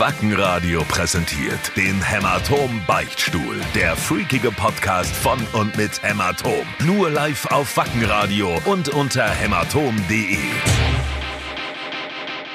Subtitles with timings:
[0.00, 3.60] Wackenradio präsentiert den Hämatom Beichtstuhl.
[3.74, 6.66] Der freakige Podcast von und mit Hämatom.
[6.86, 10.38] Nur live auf Wackenradio und unter hämatom.de.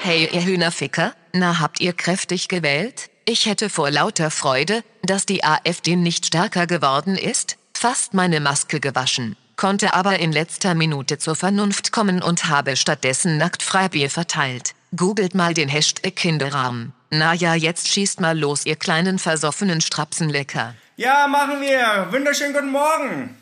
[0.01, 3.11] Hey, ihr Hühnerficker, na habt ihr kräftig gewählt?
[3.25, 8.79] Ich hätte vor lauter Freude, dass die AfD nicht stärker geworden ist, fast meine Maske
[8.79, 14.73] gewaschen, konnte aber in letzter Minute zur Vernunft kommen und habe stattdessen nackt Freibier verteilt.
[14.95, 16.93] Googelt mal den Hashtag Kinderarm.
[17.17, 20.75] Na ja, jetzt schießt mal los, ihr kleinen versoffenen Strapsenlecker.
[20.97, 22.07] Ja, machen wir.
[22.11, 23.37] Wunderschönen guten Morgen.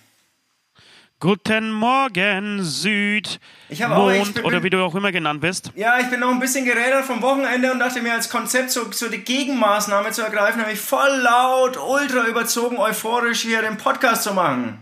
[1.20, 3.40] Guten Morgen, Süd.
[3.70, 5.72] Ich habe auch- Mond ich bin- oder wie du auch immer genannt bist.
[5.76, 8.92] Ja, ich bin noch ein bisschen gerädert vom Wochenende und dachte mir als Konzept so,
[8.92, 14.24] so die Gegenmaßnahme zu ergreifen, habe ich voll laut, ultra überzogen, euphorisch hier den Podcast
[14.24, 14.78] zu machen.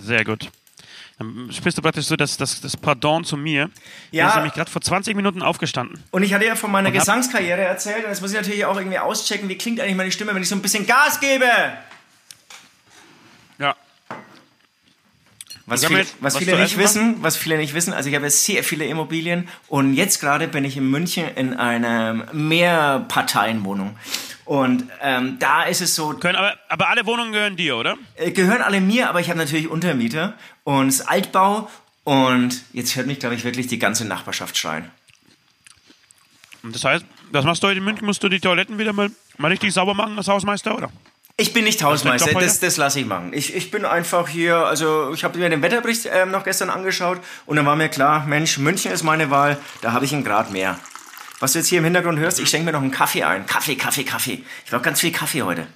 [0.00, 0.48] Sehr gut.
[1.20, 3.68] Dann sprichst du praktisch so das, das, das Pardon zu mir.
[4.10, 4.22] Ja.
[4.24, 6.02] Der ist nämlich gerade vor 20 Minuten aufgestanden.
[6.12, 8.78] Und ich hatte ja von meiner Und Gesangskarriere erzählt und jetzt muss ich natürlich auch
[8.78, 11.44] irgendwie auschecken, wie klingt eigentlich meine Stimme, wenn ich so ein bisschen Gas gebe.
[13.58, 13.76] Ja.
[15.66, 18.14] Was Ich viele, jetzt- was was viele nicht wissen, was viele nicht wissen, also ich
[18.16, 23.94] habe sehr viele Immobilien und jetzt gerade bin ich in München in einer Mehrparteienwohnung.
[24.50, 27.96] Und ähm, da ist es so, Können, aber, aber alle Wohnungen gehören dir, oder?
[28.16, 30.34] äh, gehören alle mir, aber ich habe natürlich Untermieter
[30.64, 31.70] und es ist Altbau
[32.02, 34.90] und jetzt hört mich, glaube ich, wirklich die ganze Nachbarschaft schreien.
[36.64, 38.04] Und das heißt, was machst du heute in München?
[38.04, 40.90] Musst du die Toiletten wieder mal, mal richtig sauber machen als Hausmeister, oder?
[41.36, 43.32] Ich bin nicht Hausmeister, das, das lasse ich machen.
[43.32, 47.20] Ich, ich bin einfach hier, also ich habe mir den Wetterbericht ähm, noch gestern angeschaut
[47.46, 50.50] und dann war mir klar, Mensch, München ist meine Wahl, da habe ich einen Grad
[50.50, 50.76] mehr.
[51.40, 53.46] Was du jetzt hier im Hintergrund hörst, ich schenke mir noch einen Kaffee ein.
[53.46, 54.44] Kaffee, Kaffee, Kaffee.
[54.64, 55.66] Ich brauche ganz viel Kaffee heute.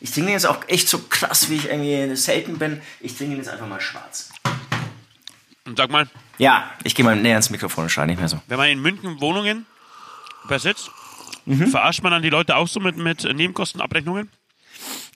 [0.00, 2.82] Ich trinke den jetzt auch echt so krass, wie ich irgendwie selten bin.
[3.00, 4.30] Ich trinke ihn jetzt einfach mal schwarz.
[5.64, 6.06] Und sag mal,
[6.38, 8.40] Ja, ich gehe mal näher ans Mikrofon und schreie nicht mehr so.
[8.46, 9.64] wenn man in München Wohnungen
[10.48, 10.90] besitzt,
[11.46, 11.68] Mhm.
[11.68, 14.28] verarscht man dann die Leute auch so mit, mit Nebenkostenabrechnungen?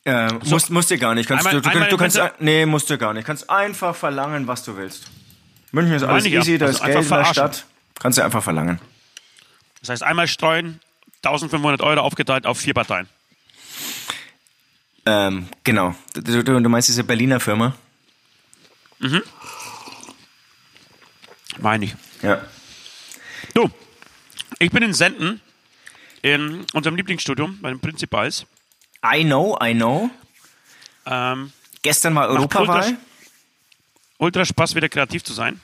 [0.06, 1.28] Äh, musst, musst du gar nicht.
[1.28, 3.26] Kannst, Einmal- du, du, du kannst, nee, musst du gar nicht.
[3.26, 5.04] Kannst einfach verlangen, was du willst.
[5.72, 6.40] München ist alles ich ja.
[6.40, 7.24] easy, da Also ist Geld in der.
[7.26, 7.66] Stadt.
[7.98, 8.80] Kannst du einfach verlangen.
[9.80, 10.80] Das heißt, einmal streuen,
[11.22, 13.08] 1500 Euro aufgeteilt auf vier Parteien.
[15.06, 15.94] Ähm, genau.
[16.14, 17.74] Du, du, du meinst diese Berliner Firma?
[21.58, 21.94] Meine ich.
[22.22, 22.44] Ja.
[23.54, 23.70] Du,
[24.58, 25.40] ich bin in Senden,
[26.22, 28.46] in unserem Lieblingsstudium bei den Prinzipals.
[29.04, 30.10] I know, I know.
[31.06, 31.52] Ähm,
[31.82, 32.84] Gestern war Europawahl.
[32.84, 32.96] ultra,
[34.18, 35.60] ultra Spaß, wieder kreativ zu sein.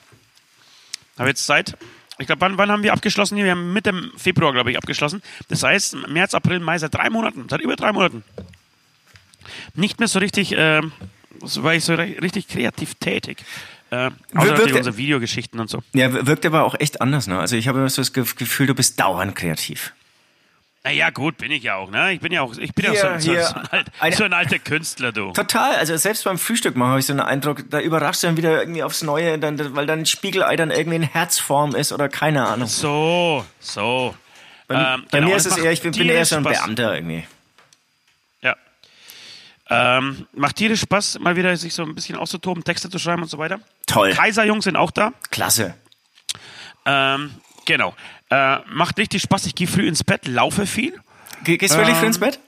[1.17, 1.77] Habe jetzt Zeit.
[2.19, 3.35] Ich glaube, wann, wann haben wir abgeschlossen?
[3.35, 3.45] hier?
[3.45, 5.21] Wir haben Mitte Februar, glaube ich, abgeschlossen.
[5.49, 8.23] Das heißt, März, April, Mai, seit drei Monaten, seit über drei Monaten.
[9.75, 10.55] Nicht mehr so richtig,
[11.43, 13.43] so war ich so richtig kreativ tätig.
[13.89, 15.81] Äh, außer wirkt- unsere Videogeschichten und so.
[15.93, 17.39] Ja, wirkt aber auch echt anders, ne?
[17.39, 19.93] Also ich habe immer so das Ge- Gefühl, du bist dauernd kreativ.
[20.83, 22.13] Naja, gut, bin ich ja auch, ne?
[22.13, 24.23] Ich bin ja auch, ich bin ja auch so, so, so, ein alt, eine- so
[24.23, 25.33] ein alter Künstler, du.
[25.33, 28.37] Total, also selbst beim Frühstück machen habe ich so einen Eindruck, da überraschst du dann
[28.37, 32.47] wieder irgendwie aufs Neue, dann, weil dein Spiegelei dann irgendwie in Herzform ist oder keine
[32.47, 32.67] Ahnung.
[32.69, 34.15] So, so.
[34.69, 36.43] Bei, Ähm, bei genau, mir das ist es eher, ich bin, bin eher so ein
[36.43, 36.57] Spaß.
[36.63, 37.27] Beamter irgendwie.
[38.41, 38.55] Ja.
[39.69, 43.29] Ähm, macht tierisch Spaß, mal wieder sich so ein bisschen auszutoben, Texte zu schreiben und
[43.29, 43.59] so weiter.
[43.87, 44.13] Toll.
[44.13, 45.11] Kaiserjungs sind auch da.
[45.31, 45.73] Klasse.
[46.85, 47.31] Ähm,
[47.67, 47.93] genau.
[48.31, 49.45] Äh, macht richtig Spaß.
[49.45, 50.99] Ich gehe früh ins Bett, laufe viel.
[51.43, 52.39] Ge gehst du wirklich Ähm, früh ins Bett?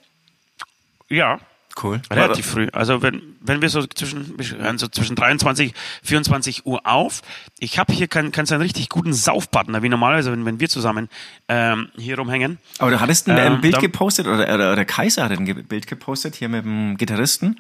[1.09, 1.39] Ja.
[1.81, 2.01] Cool.
[2.11, 2.67] Relativ früh.
[2.73, 5.73] Also wenn, wenn wir so zwischen, wir hören so zwischen 23,
[6.03, 7.21] 24 Uhr auf.
[7.59, 10.69] Ich habe hier keinen kein so einen richtig guten Saufpartner, wie normalerweise, wenn, wenn wir
[10.69, 11.09] zusammen
[11.47, 12.57] ähm, hier rumhängen.
[12.79, 16.35] Aber du hattest ein Ähm, Bild gepostet oder, oder, oder Kaiser hat ein Bild gepostet
[16.35, 17.59] hier mit dem Gitarristen.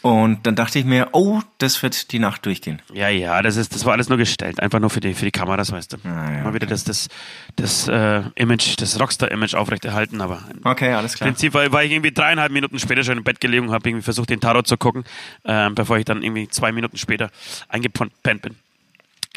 [0.00, 2.80] Und dann dachte ich mir, oh, das wird die Nacht durchgehen.
[2.92, 5.32] Ja, ja, das ist, das war alles nur gestellt, einfach nur für die, für die
[5.32, 5.96] Kameras, weißt du.
[6.04, 7.08] Ah, ja, Mal wieder das, das,
[7.56, 11.28] das äh, Image, das Rockstar-Image aufrechterhalten, aber im Okay, alles klar.
[11.28, 14.04] Prinzip war, war ich irgendwie dreieinhalb Minuten später schon im Bett gelegen und habe irgendwie
[14.04, 15.04] versucht, den Tarot zu gucken,
[15.44, 17.30] ähm, bevor ich dann irgendwie zwei Minuten später
[17.68, 18.56] eingepennt bin.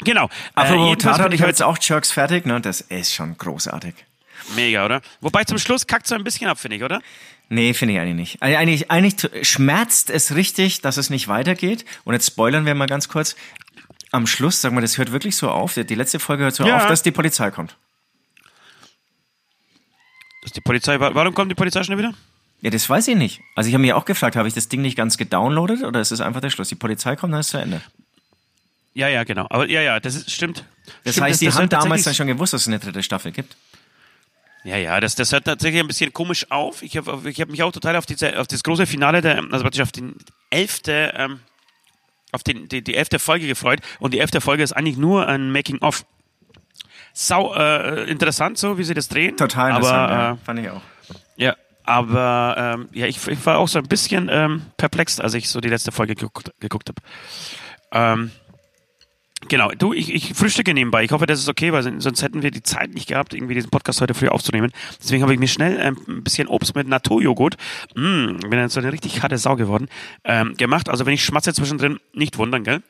[0.04, 0.28] Genau.
[0.54, 2.60] Apropos jedenfalls Tatort, ich habe jetzt auch Jerks fertig, ne?
[2.60, 3.94] Das ist schon großartig.
[4.56, 5.00] mega, oder?
[5.20, 7.00] Wobei zum Schluss kackt so ein bisschen ab, finde ich, oder?
[7.48, 8.42] Nee, finde ich eigentlich nicht.
[8.42, 9.14] Eigentlich, eigentlich
[9.46, 11.84] schmerzt es richtig, dass es nicht weitergeht.
[12.04, 13.36] Und jetzt spoilern wir mal ganz kurz.
[14.10, 15.74] Am Schluss, sag mal, das hört wirklich so auf.
[15.74, 16.78] Die letzte Folge hört so Ja.
[16.78, 17.76] auf, dass die Polizei kommt.
[20.42, 22.12] Dass die Polizei, wa- warum kommt die Polizei schon wieder?
[22.62, 23.40] Ja, das weiß ich nicht.
[23.56, 26.12] Also ich habe mich auch gefragt, habe ich das Ding nicht ganz gedownloadet oder ist
[26.12, 26.68] es einfach der Schluss?
[26.68, 27.82] Die Polizei kommt, dann ist es zu Ende.
[28.94, 29.46] Ja, ja, genau.
[29.50, 30.64] Aber ja, ja, das ist, stimmt.
[31.02, 33.32] Das stimmt, heißt, die das haben damals dann schon gewusst, dass es eine dritte Staffel
[33.32, 33.56] gibt.
[34.62, 36.82] Ja, ja, das, das hört tatsächlich ein bisschen komisch auf.
[36.82, 39.62] Ich habe ich hab mich auch total auf, diese, auf das große Finale, der, also
[39.62, 40.14] praktisch auf den
[40.50, 41.40] elfte, ähm,
[42.30, 43.80] auf den, die, die elfte Folge gefreut.
[43.98, 46.04] Und die elfte Folge ist eigentlich nur ein Making-of.
[47.12, 49.36] Sau äh, interessant so, wie sie das drehen.
[49.36, 50.38] Total aber, interessant, äh, ja.
[50.44, 50.82] fand ich auch.
[51.84, 55.60] Aber ähm, ja, ich, ich, war auch so ein bisschen ähm, perplex, als ich so
[55.60, 57.00] die letzte Folge geguckt, geguckt habe.
[57.92, 58.30] Ähm,
[59.48, 61.04] genau, du, ich, ich frühstücke nebenbei.
[61.04, 63.70] Ich hoffe, das ist okay, weil sonst hätten wir die Zeit nicht gehabt, irgendwie diesen
[63.70, 64.72] Podcast heute früh aufzunehmen.
[65.02, 67.56] Deswegen habe ich mir schnell ähm, ein bisschen Obst mit Naturjoghurt,
[67.94, 69.88] mm, bin dann so eine richtig harte Sau geworden,
[70.24, 70.88] ähm, gemacht.
[70.88, 72.82] Also wenn ich schmatze zwischendrin, nicht wundern, gell?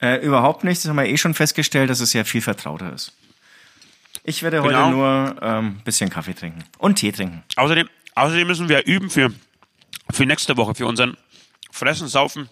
[0.00, 0.82] Äh, überhaupt nicht.
[0.82, 3.12] Das haben wir eh schon festgestellt, dass es ja viel vertrauter ist.
[4.24, 4.86] Ich werde Genau.
[4.86, 7.42] heute nur ein ähm, bisschen Kaffee trinken und Tee trinken.
[7.56, 9.32] Außerdem, außerdem müssen wir üben für,
[10.10, 11.16] für nächste Woche, für unseren
[11.70, 12.48] Fressen, Saufen,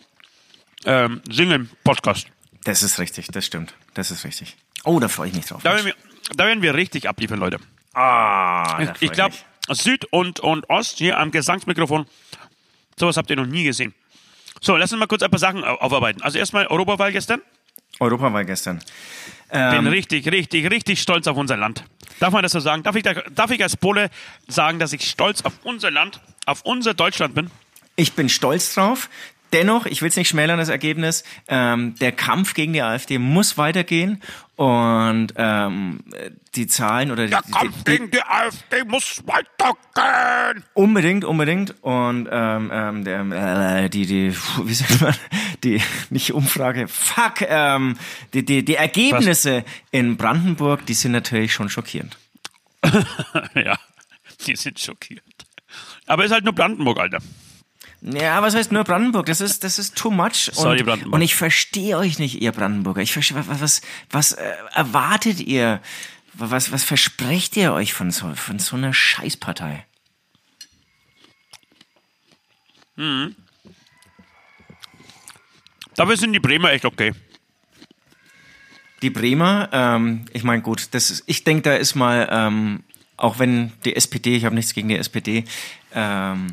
[0.84, 2.26] ähm, Singen Podcast.
[2.64, 3.74] Das ist richtig, das stimmt.
[3.94, 4.56] Das ist richtig.
[4.84, 5.62] Oh, da freue ich mich drauf.
[5.62, 5.94] Da werden wir,
[6.34, 7.58] da werden wir richtig abliefern, Leute.
[7.94, 9.34] ah, da freu Ich glaube.
[9.72, 12.06] Süd und, und Ost hier am Gesangsmikrofon,
[12.98, 13.94] sowas habt ihr noch nie gesehen.
[14.60, 16.22] So, lass uns mal kurz ein paar Sachen au- aufarbeiten.
[16.22, 17.40] Also erstmal Europawahl gestern.
[18.00, 18.78] Europawahl gestern.
[19.50, 21.84] Bin Ähm, richtig, richtig, richtig stolz auf unser Land.
[22.18, 22.82] Darf man das so sagen?
[22.82, 24.10] Darf ich, da, darf ich als Pole
[24.48, 27.50] sagen, dass ich stolz auf unser Land, auf unser Deutschland bin?
[27.96, 29.08] Ich bin stolz drauf.
[29.52, 33.58] Dennoch, ich will es nicht schmälern, das Ergebnis, ähm, der Kampf gegen die AfD muss
[33.58, 34.22] weitergehen
[34.56, 36.00] und ähm,
[36.54, 40.64] die Zahlen oder die, Der die, Kampf die, gegen die AfD muss weitergehen.
[40.74, 45.14] unbedingt, unbedingt und ähm, ähm, der, äh, die, die, wie sagt man,
[45.64, 47.96] die, nicht Umfrage, fuck, ähm,
[48.34, 52.18] die, die, die Ergebnisse in Brandenburg, die sind natürlich schon schockierend.
[53.54, 53.76] ja,
[54.46, 55.22] die sind schockiert.
[56.06, 57.18] Aber ist halt nur Brandenburg, Alter.
[58.02, 59.26] Ja, was heißt nur Brandenburg?
[59.26, 60.48] Das ist, das ist too much.
[60.48, 61.14] Und, Sorry, Brandenburg.
[61.14, 63.02] und ich verstehe euch nicht, ihr Brandenburger.
[63.02, 63.80] Ich verstehe, was, was,
[64.10, 65.80] was äh, erwartet ihr?
[66.32, 69.84] Was, was versprecht ihr euch von so, von so einer Scheißpartei?
[75.96, 77.12] Dafür sind die Bremer echt okay.
[79.02, 82.82] Die Bremer, ähm, ich meine, gut, das ist, ich denke, da ist mal, ähm,
[83.16, 85.44] auch wenn die SPD, ich habe nichts gegen die SPD,
[85.94, 86.50] ähm,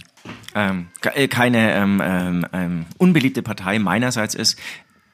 [0.56, 4.58] ähm, äh, keine ähm, ähm, ähm, unbeliebte Partei meinerseits ist,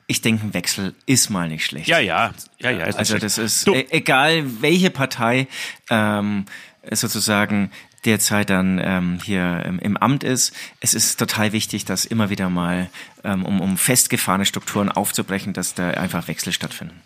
[0.08, 1.88] ich denke, ein Wechsel ist mal nicht schlecht.
[1.88, 2.86] Ja, ja, ja, ja.
[2.86, 5.48] Ist Also das ist e egal, welche Partei
[5.90, 6.46] ähm,
[6.92, 7.72] sozusagen
[8.06, 10.54] derzeit dann ähm, hier im, im Amt ist.
[10.82, 12.90] Es ist total wichtig, dass immer wieder mal,
[13.24, 17.02] ähm, um, um festgefahrene Strukturen aufzubrechen, dass da einfach Wechsel stattfinden.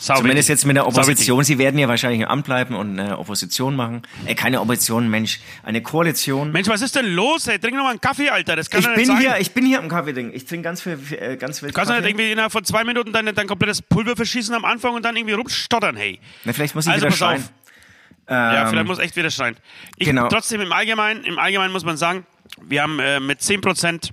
[0.00, 0.86] Sau Zumindest jetzt mit der.
[0.86, 1.42] Opposition.
[1.44, 4.02] Sie werden ja wahrscheinlich im Amt bleiben und eine Opposition machen.
[4.26, 6.52] Äh, keine Opposition, Mensch, eine Koalition.
[6.52, 7.58] Mensch, was ist denn los, ey?
[7.58, 8.54] Trink noch mal einen Kaffee, Alter.
[8.56, 9.18] Das kann ich doch bin nicht sein.
[9.18, 10.34] hier, ich bin hier am Kaffee trinken.
[10.36, 12.00] Ich trinke ganz viel, äh, ganz viel Du kannst Kaffee.
[12.02, 15.16] nicht irgendwie innerhalb von zwei Minuten dein, dein komplettes Pulver verschießen am Anfang und dann
[15.16, 16.20] irgendwie rumstottern, hey.
[16.44, 17.42] Na, vielleicht muss ich Also wieder schreien.
[17.42, 17.50] auf.
[18.30, 19.56] Ja, Ähm, vielleicht muss echt wieder schreien.
[19.96, 20.28] Ich, genau.
[20.28, 22.24] Trotzdem im Allgemeinen, im Allgemeinen muss man sagen,
[22.62, 24.10] wir haben äh, mit 10%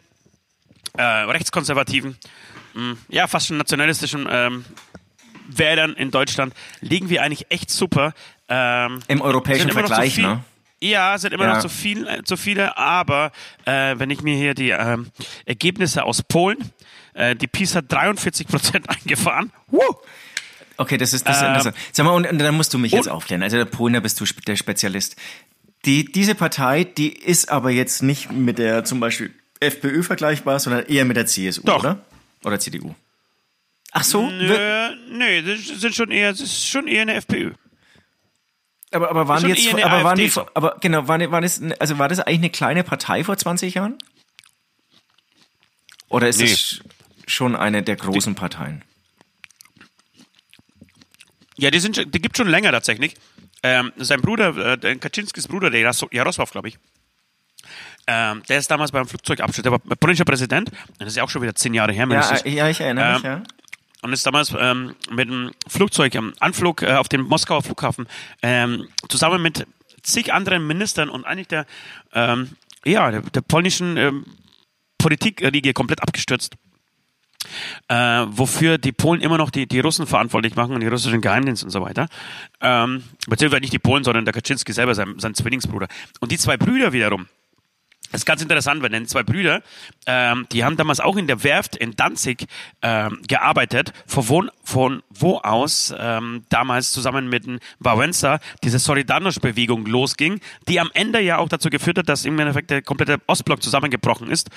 [0.98, 2.18] äh, rechtskonservativen,
[2.74, 4.66] mh, ja fast schon nationalistischen ähm,
[5.48, 8.14] Wählern in Deutschland, liegen wir eigentlich echt super.
[8.50, 10.44] Ähm, Im europäischen Vergleich, viel, ne?
[10.82, 11.54] Ja, sind immer Ja.
[11.56, 13.32] noch zu, viel, äh, zu viele, aber
[13.66, 15.08] äh, wenn ich mir hier die ähm,
[15.46, 16.58] Ergebnisse aus Polen,
[17.14, 19.52] äh, die PiS hat 43% eingefahren.
[19.68, 19.82] Woo!
[20.78, 21.76] Okay, das ist das ist Ähm, interessant.
[21.94, 23.42] Sag mal, und, und dann musst du mich jetzt aufklären.
[23.42, 25.16] Also der Polen, da bist du der Spezialist.
[25.86, 30.86] Die, diese Partei, die ist aber jetzt nicht mit der zum Beispiel FPÖ vergleichbar, sondern
[30.88, 31.80] eher mit der CSU, Doch.
[31.80, 32.00] oder?
[32.44, 32.94] Oder CDU.
[33.98, 34.30] Ach so?
[34.30, 37.54] Nö, nee, das sind schon eher, das ist schon eher eine FPÖ.
[38.92, 41.62] Aber, aber waren die jetzt, aber waren die, AfD aber genau, waren, die- waren das,
[41.80, 43.98] also war das eigentlich eine kleine Partei vor 20 Jahren?
[46.10, 46.52] Oder ist Nee.
[46.52, 46.82] es
[47.26, 48.84] schon eine der großen Parteien?
[51.58, 53.16] Ja, die, sind, die gibt schon länger tatsächlich.
[53.64, 56.78] Ähm, sein Bruder, äh, Kaczynskis Bruder, der Jaros- Jarosław, glaube ich,
[58.08, 61.42] ähm, der ist damals beim Flugzeugabsturz, der war polnischer Präsident, das ist ja auch schon
[61.42, 63.44] wieder zehn Jahre her, Ja, ja, ich erinnere mich, Ähm, ja.
[64.06, 68.08] Und ist damals ähm, mit einem Flugzeug am Anflug äh, auf den Moskauer Flughafen
[68.44, 69.66] ähm, zusammen mit
[70.04, 71.66] zig anderen Ministern und eigentlich der,
[72.14, 72.52] ähm,
[72.86, 74.26] ja, der, der polnischen ähm,
[75.00, 76.54] Politikriege komplett abgestürzt.
[77.88, 77.96] Äh,
[78.28, 81.72] wofür die Polen immer noch die, die Russen verantwortlich machen und die russischen Geheimdienste und
[81.72, 82.08] so weiter.
[82.62, 85.88] Ähm, beziehungsweise nicht die Polen, sondern der Kaczynski selber, sein, sein Zwillingsbruder.
[86.20, 87.28] Und die zwei Brüder wiederum,
[88.16, 89.62] das ist ganz interessant, weil denn zwei Brüder,
[90.08, 92.46] ähm, die haben damals auch in der Werft in Danzig
[92.82, 97.44] ähm, gearbeitet, von wo, von wo aus ähm, damals zusammen mit
[97.82, 102.70] Wałęsa diese Solidarność-Bewegung losging, die am Ende ja auch dazu geführt hat, dass im Endeffekt
[102.70, 104.50] der komplette Ostblock zusammengebrochen ist.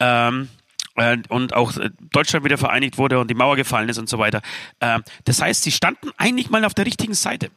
[0.00, 0.48] Ähm,
[0.96, 4.18] äh, und auch äh, Deutschland wieder vereinigt wurde und die Mauer gefallen ist und so
[4.18, 4.40] weiter.
[4.80, 7.50] Ähm, das heißt, sie standen eigentlich mal auf der richtigen Seite.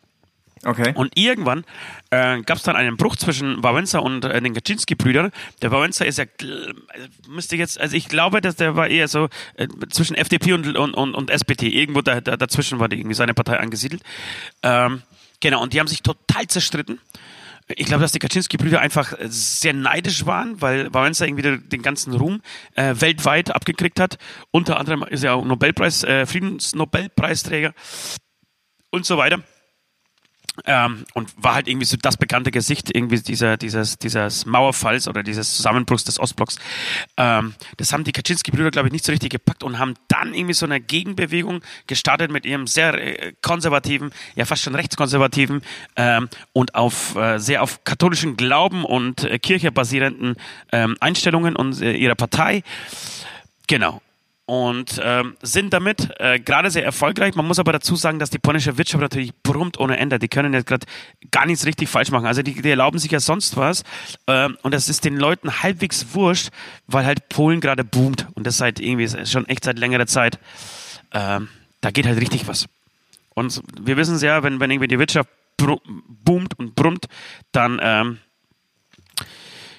[0.64, 0.94] Okay.
[0.96, 1.64] Und irgendwann
[2.10, 5.32] äh, gab es dann einen Bruch zwischen Wałęsa und äh, den Kaczynski-Brüdern.
[5.62, 6.74] Der Wałęsa ist ja, äh,
[7.28, 10.94] müsste jetzt, also ich glaube, dass der war eher so äh, zwischen FDP und, und,
[10.94, 11.68] und, und SPD.
[11.68, 14.02] Irgendwo da, da, dazwischen war die, irgendwie seine Partei angesiedelt.
[14.64, 15.02] Ähm,
[15.40, 17.00] genau, und die haben sich total zerstritten.
[17.70, 22.42] Ich glaube, dass die Kaczynski-Brüder einfach sehr neidisch waren, weil Wałęsa irgendwie den ganzen Ruhm
[22.76, 24.18] äh, weltweit abgekriegt hat.
[24.52, 27.74] Unter anderem ist er auch Nobelpreis, äh, Friedensnobelpreisträger
[28.90, 29.44] und so weiter.
[30.66, 35.24] Ähm, und war halt irgendwie so das bekannte Gesicht irgendwie dieser, dieses, dieses Mauerfalls oder
[35.24, 36.58] dieses Zusammenbruchs des Ostblocks.
[37.18, 40.54] Ähm, das haben die Kaczynski-Brüder, glaube ich, nicht so richtig gepackt und haben dann irgendwie
[40.54, 45.62] so eine Gegenbewegung gestartet mit ihrem sehr äh, konservativen, ja fast schon rechtskonservativen
[45.96, 50.36] ähm, und auf äh, sehr auf katholischen Glauben und äh, Kirche basierenden
[50.72, 52.64] ähm, Einstellungen und äh, ihrer Partei.
[53.68, 54.02] Genau
[54.48, 57.36] und ähm, sind damit äh, gerade sehr erfolgreich.
[57.36, 60.20] Man muss aber dazu sagen, dass die polnische Wirtschaft natürlich brummt ohne Ende.
[60.20, 60.86] Die können jetzt gerade
[61.32, 62.26] gar nichts richtig falsch machen.
[62.26, 63.84] Also die, die erlauben sich ja sonst was
[64.26, 66.50] ähm, und das ist den Leuten halbwegs wurscht,
[66.88, 70.40] weil halt Polen gerade boomt und das seit irgendwie schon echt seit längerer Zeit.
[71.12, 71.50] Ähm,
[71.82, 72.68] da geht halt richtig was.
[73.34, 77.08] Und wir wissen es ja, wenn, wenn irgendwie die Wirtschaft boomt und brummt,
[77.52, 78.20] dann ähm,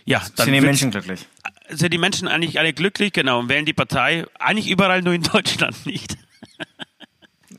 [0.04, 1.26] ja, dann sind die Menschen glücklich
[1.70, 4.26] sind die Menschen eigentlich alle glücklich, genau, und wählen die Partei.
[4.38, 6.16] Eigentlich überall, nur in Deutschland nicht.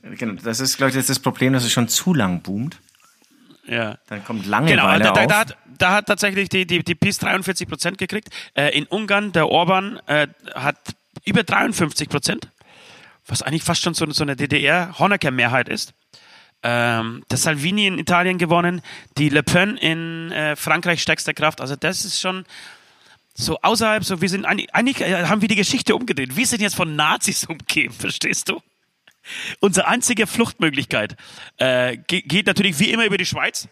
[0.02, 2.80] Genau, das ist, glaube ich, das, das Problem, dass es schon zu lang boomt.
[3.68, 3.98] Ja.
[4.08, 5.28] Dann kommt Langeweile genau, da, auf.
[5.28, 8.30] Da, hat, da hat tatsächlich die, die, die PiS 43 Prozent gekriegt.
[8.56, 10.78] Äh, in Ungarn, der Orban äh, hat
[11.26, 12.50] über 53 Prozent,
[13.28, 15.94] was eigentlich fast schon so, so eine DDR-Honecker-Mehrheit ist.
[16.62, 18.82] Ähm, der Salvini in Italien gewonnen,
[19.18, 21.62] die Le Pen in äh, Frankreich stärkste Kraft.
[21.62, 22.46] Also das ist schon
[23.40, 26.36] so außerhalb, so wir sind eigentlich, äh, haben wir die Geschichte umgedreht.
[26.36, 28.62] Wir sind jetzt von Nazis umgeben, verstehst du?
[29.60, 31.16] Unsere einzige Fluchtmöglichkeit
[31.58, 33.68] äh, geht natürlich wie immer über die Schweiz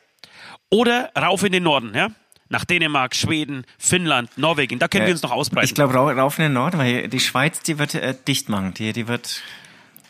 [0.70, 2.10] oder rauf in den Norden, ja?
[2.50, 4.80] Nach Dänemark, Schweden, Finnland, Norwegen.
[4.80, 5.66] Da können äh, wir uns noch ausbreiten.
[5.66, 8.74] Ich glaube, rauf in den Norden, weil die Schweiz, die wird äh, dicht machen.
[8.74, 9.42] Die, die wird,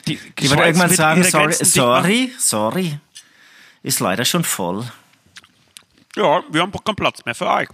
[0.08, 3.00] die, die wird irgendwann wird sagen, sorry, sorry, sorry,
[3.82, 4.86] ist leider schon voll.
[6.16, 7.70] Ja, wir haben keinen Platz mehr für euch.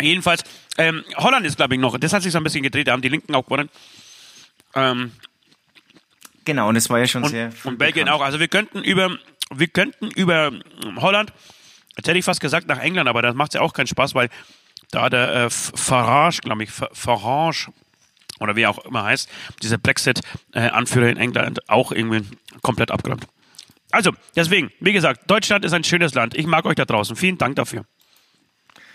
[0.00, 0.42] Jedenfalls,
[0.78, 3.02] ähm, Holland ist, glaube ich, noch, das hat sich so ein bisschen gedreht, da haben
[3.02, 3.68] die Linken auch gewonnen.
[4.74, 5.12] Ähm,
[6.44, 7.52] genau, und es war ja schon und, sehr.
[7.64, 8.22] Und Belgien bekannt.
[8.22, 8.24] auch.
[8.24, 9.16] Also wir könnten über,
[9.50, 10.52] wir könnten über
[10.96, 11.32] Holland,
[11.96, 14.30] jetzt hätte ich fast gesagt nach England, aber das macht ja auch keinen Spaß, weil
[14.90, 17.72] da der äh, Farage, glaube ich, Farage,
[18.40, 19.28] oder wie auch immer heißt,
[19.62, 22.26] dieser Brexit-Anführer in England auch irgendwie
[22.60, 23.26] komplett abgeräumt.
[23.92, 26.34] Also, deswegen, wie gesagt, Deutschland ist ein schönes Land.
[26.34, 27.14] Ich mag euch da draußen.
[27.14, 27.84] Vielen Dank dafür.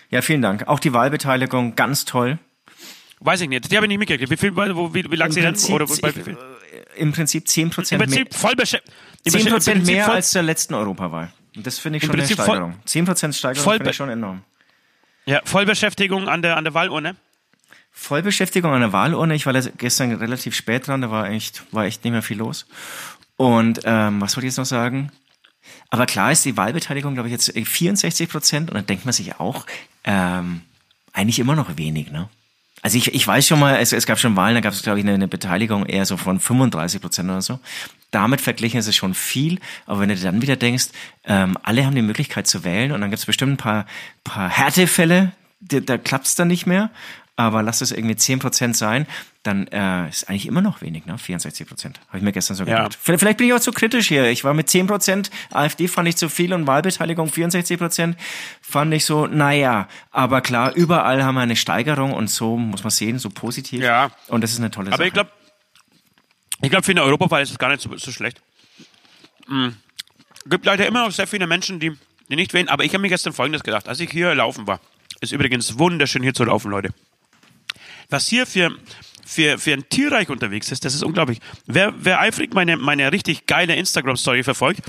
[0.10, 0.68] Ja, vielen Dank.
[0.68, 2.40] Auch die Wahlbeteiligung ganz toll.
[3.20, 3.72] Weiß ich nicht.
[3.72, 4.30] Die habe ich nicht mitgekriegt.
[4.30, 5.56] Wie viel, wie, wie lag sie denn?
[5.70, 6.38] Oder, bei, wie viel?
[6.96, 8.26] Im Prinzip 10 Prozent mehr.
[8.32, 8.56] Voll
[9.26, 11.32] 10 Prozent mehr voll als der letzten Europawahl.
[11.56, 12.76] Und das finde ich schon eine Steigerung.
[12.86, 14.44] 10 Prozent Steigerung finde ich schon enorm.
[15.26, 17.16] Ja, Vollbeschäftigung an der, an der Wahlurne.
[17.92, 19.34] Vollbeschäftigung an der Wahlurne.
[19.36, 22.68] Ich war gestern relativ spät dran, da war echt, war echt nicht mehr viel los.
[23.36, 25.12] Und ähm, was wollte ich jetzt noch sagen?
[25.90, 28.70] Aber klar ist die Wahlbeteiligung, glaube ich, jetzt 64 Prozent.
[28.70, 29.66] Und dann denkt man sich auch,
[30.08, 30.62] ähm,
[31.14, 32.30] eigentlich immer noch wenig, ne?
[32.84, 35.00] Also ich, ich weiß schon mal, es, es gab schon Wahlen, da gab es, glaube
[35.00, 37.60] ich, eine, eine Beteiligung eher so von 35 Prozent oder so.
[38.12, 40.90] Damit verglichen ist es schon viel, aber wenn du dann wieder denkst,
[41.26, 43.86] ähm, alle haben die Möglichkeit zu wählen und dann gibt es bestimmt ein paar,
[44.24, 46.92] paar Härtefälle, da, da klappt es dann nicht mehr
[47.38, 49.06] aber lass es irgendwie 10% sein,
[49.44, 51.16] dann äh, ist eigentlich immer noch wenig, ne?
[51.16, 51.86] 64%.
[51.86, 52.96] Habe ich mir gestern so gedacht.
[52.96, 53.00] Ja.
[53.00, 54.26] Vielleicht, vielleicht bin ich auch zu kritisch hier.
[54.30, 58.16] Ich war mit 10%, AfD fand ich zu viel und Wahlbeteiligung 64%
[58.60, 62.90] fand ich so, naja, aber klar, überall haben wir eine Steigerung und so muss man
[62.90, 63.84] sehen, so positiv.
[63.84, 64.10] Ja.
[64.28, 65.02] Und das ist eine tolle aber Sache.
[65.04, 65.32] Aber ich glaube,
[66.64, 68.42] ich glaube, für eine Europawahl ist es gar nicht so, so schlecht.
[69.48, 69.78] Mhm.
[70.48, 71.96] Gibt leider immer noch sehr viele Menschen, die,
[72.30, 74.80] die nicht wählen, aber ich habe mir gestern Folgendes gedacht, als ich hier laufen war.
[75.22, 76.90] Ist übrigens wunderschön hier zu laufen, Leute
[78.10, 78.72] was hier für,
[79.26, 81.40] für, für ein Tierreich unterwegs ist, das ist unglaublich.
[81.66, 84.82] Wer, wer eifrig meine, meine richtig geile Instagram-Story verfolgt,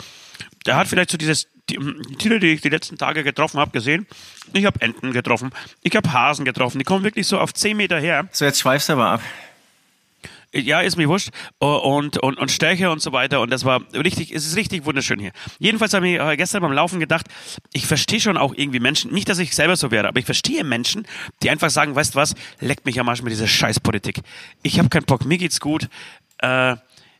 [0.66, 1.78] der hat vielleicht so dieses die,
[2.18, 4.06] Tiere, die ich die letzten Tage getroffen habe, gesehen.
[4.52, 5.50] Ich habe Enten getroffen,
[5.82, 8.28] ich habe Hasen getroffen, die kommen wirklich so auf 10 Meter her.
[8.32, 9.22] So, jetzt schweifst du aber ab.
[10.54, 11.28] Ja, ist mir wurscht.
[11.58, 13.40] Und, und, und Stärke und so weiter.
[13.42, 15.32] Und das war richtig, es ist richtig wunderschön hier.
[15.58, 17.26] Jedenfalls habe ich gestern beim Laufen gedacht,
[17.74, 20.64] ich verstehe schon auch irgendwie Menschen, nicht, dass ich selber so wäre, aber ich verstehe
[20.64, 21.06] Menschen,
[21.42, 24.20] die einfach sagen, weißt was, leckt mich am Arsch mit dieser Scheißpolitik.
[24.62, 25.88] Ich habe keinen Bock, mir geht's gut.
[26.38, 26.76] Äh,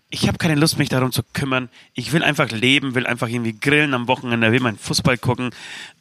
[0.08, 1.68] ich habe keine Lust, mich darum zu kümmern.
[1.92, 5.50] Ich will einfach leben, will einfach irgendwie grillen am Wochenende, will meinen Fußball gucken,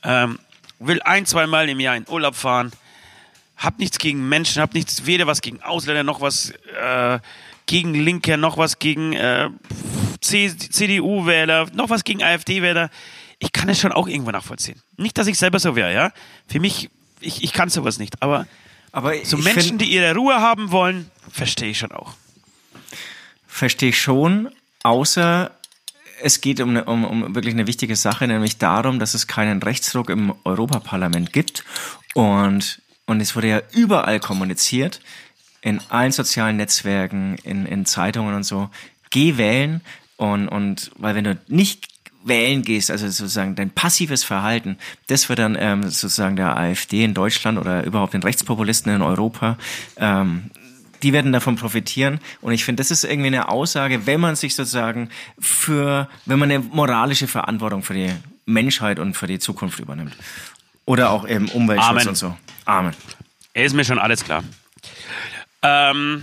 [0.04, 0.40] ähm,
[0.80, 2.72] will ein, zwei Mal im Jahr in Urlaub fahren
[3.58, 7.20] hab nichts gegen Menschen, hab nichts, weder was gegen Ausländer, noch was äh,
[7.66, 9.50] gegen Linke, noch was gegen äh,
[10.22, 12.90] CDU-Wähler, noch was gegen AfD-Wähler.
[13.40, 14.82] Ich kann es schon auch irgendwo nachvollziehen.
[14.96, 16.12] Nicht, dass ich selber so wäre, ja.
[16.48, 18.22] Für mich, ich, ich kann sowas nicht.
[18.22, 18.48] Aber,
[18.92, 22.14] aber so Menschen, die ihre Ruhe haben wollen, verstehe ich schon auch.
[23.48, 24.50] Verstehe ich schon,
[24.84, 25.52] außer
[26.22, 30.10] es geht um, um, um wirklich eine wichtige Sache, nämlich darum, dass es keinen Rechtsruck
[30.10, 31.64] im Europaparlament gibt.
[32.14, 35.02] Und, und es wurde ja überall kommuniziert,
[35.62, 38.70] in allen sozialen Netzwerken, in, in Zeitungen und so.
[39.10, 39.82] Geh wählen.
[40.18, 41.88] Und, und weil wenn du nicht
[42.24, 47.14] wählen gehst, also sozusagen dein passives Verhalten, das wird dann ähm, sozusagen der AfD in
[47.14, 49.58] Deutschland oder überhaupt den Rechtspopulisten in Europa
[49.98, 50.52] ähm,
[51.04, 52.20] die werden davon profitieren.
[52.42, 55.10] Und ich finde, das ist irgendwie eine Aussage, wenn man sich sozusagen
[55.40, 58.12] für, wenn man eine moralische Verantwortung für die
[58.46, 60.16] Menschheit und für die Zukunft übernimmt.
[60.86, 62.08] Oder auch eben Umweltschutz Amen.
[62.08, 62.36] und so.
[62.68, 62.94] Amen.
[63.54, 64.44] Ist mir schon alles klar.
[65.62, 66.22] Ähm,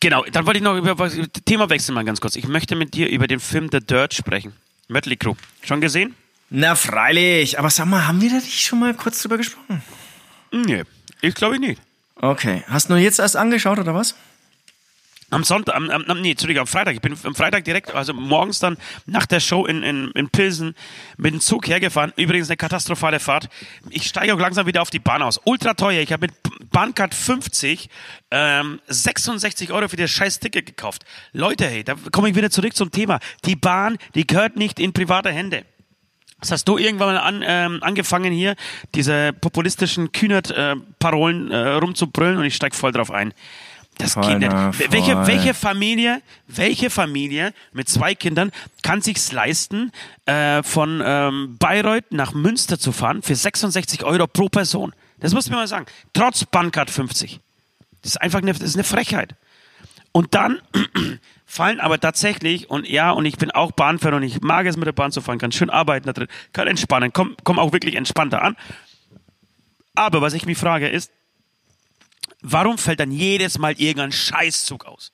[0.00, 2.34] genau, dann wollte ich noch über was, Thema wechseln mal ganz kurz.
[2.34, 4.52] Ich möchte mit dir über den Film The Dirt sprechen.
[4.88, 5.34] Mötley Crew.
[5.62, 6.16] Schon gesehen?
[6.50, 7.60] Na freilich.
[7.60, 9.82] Aber sag mal, haben wir da nicht schon mal kurz drüber gesprochen?
[10.50, 10.82] Nee,
[11.20, 11.80] ich glaube ich nicht.
[12.16, 12.64] Okay.
[12.66, 14.16] Hast du nur jetzt erst angeschaut oder was?
[15.30, 16.94] Am Sonntag, am, am, nee, Entschuldigung, am Freitag.
[16.94, 20.74] Ich bin am Freitag direkt, also morgens dann nach der Show in, in, in Pilsen
[21.16, 22.12] mit dem Zug hergefahren.
[22.16, 23.48] Übrigens eine katastrophale Fahrt.
[23.90, 25.40] Ich steige auch langsam wieder auf die Bahn aus.
[25.44, 26.02] Ultra teuer.
[26.02, 27.88] Ich habe mit Bahncard 50
[28.30, 31.04] ähm, 66 Euro für das scheiß Ticket gekauft.
[31.32, 33.20] Leute, hey, da komme ich wieder zurück zum Thema.
[33.44, 35.64] Die Bahn, die gehört nicht in private Hände.
[36.40, 38.56] Das hast du irgendwann mal an, ähm, angefangen hier,
[38.94, 43.34] diese populistischen Kühnert-Parolen äh, rumzubrüllen und ich steig voll drauf ein.
[44.00, 44.52] Das geht nicht.
[44.92, 48.50] Welche, welche Familie, welche Familie mit zwei Kindern
[48.82, 49.92] kann sich's leisten,
[50.26, 54.92] äh, von ähm, Bayreuth nach Münster zu fahren für 66 Euro pro Person?
[55.18, 55.86] Das muss man mal sagen.
[56.12, 57.40] Trotz Bahncard 50.
[58.02, 59.34] Das ist einfach eine, das ist eine Frechheit.
[60.12, 60.60] Und dann
[61.46, 64.86] fallen aber tatsächlich, und ja, und ich bin auch Bahnfahrer und ich mag es mit
[64.86, 67.94] der Bahn zu fahren, kann schön arbeiten da drin, kann entspannen, komm, komm auch wirklich
[67.94, 68.56] entspannter an.
[69.94, 71.12] Aber was ich mich frage ist,
[72.42, 75.12] warum fällt dann jedes Mal irgendein Scheißzug aus?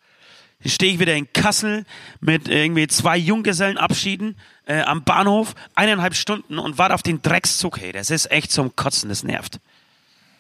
[0.61, 1.85] Hier stehe ich wieder in Kassel
[2.21, 7.79] mit irgendwie zwei Junggesellenabschieden äh, am Bahnhof, eineinhalb Stunden und warte auf den Dreckszug.
[7.79, 9.61] Hey, das ist echt zum Kotzen, das nervt.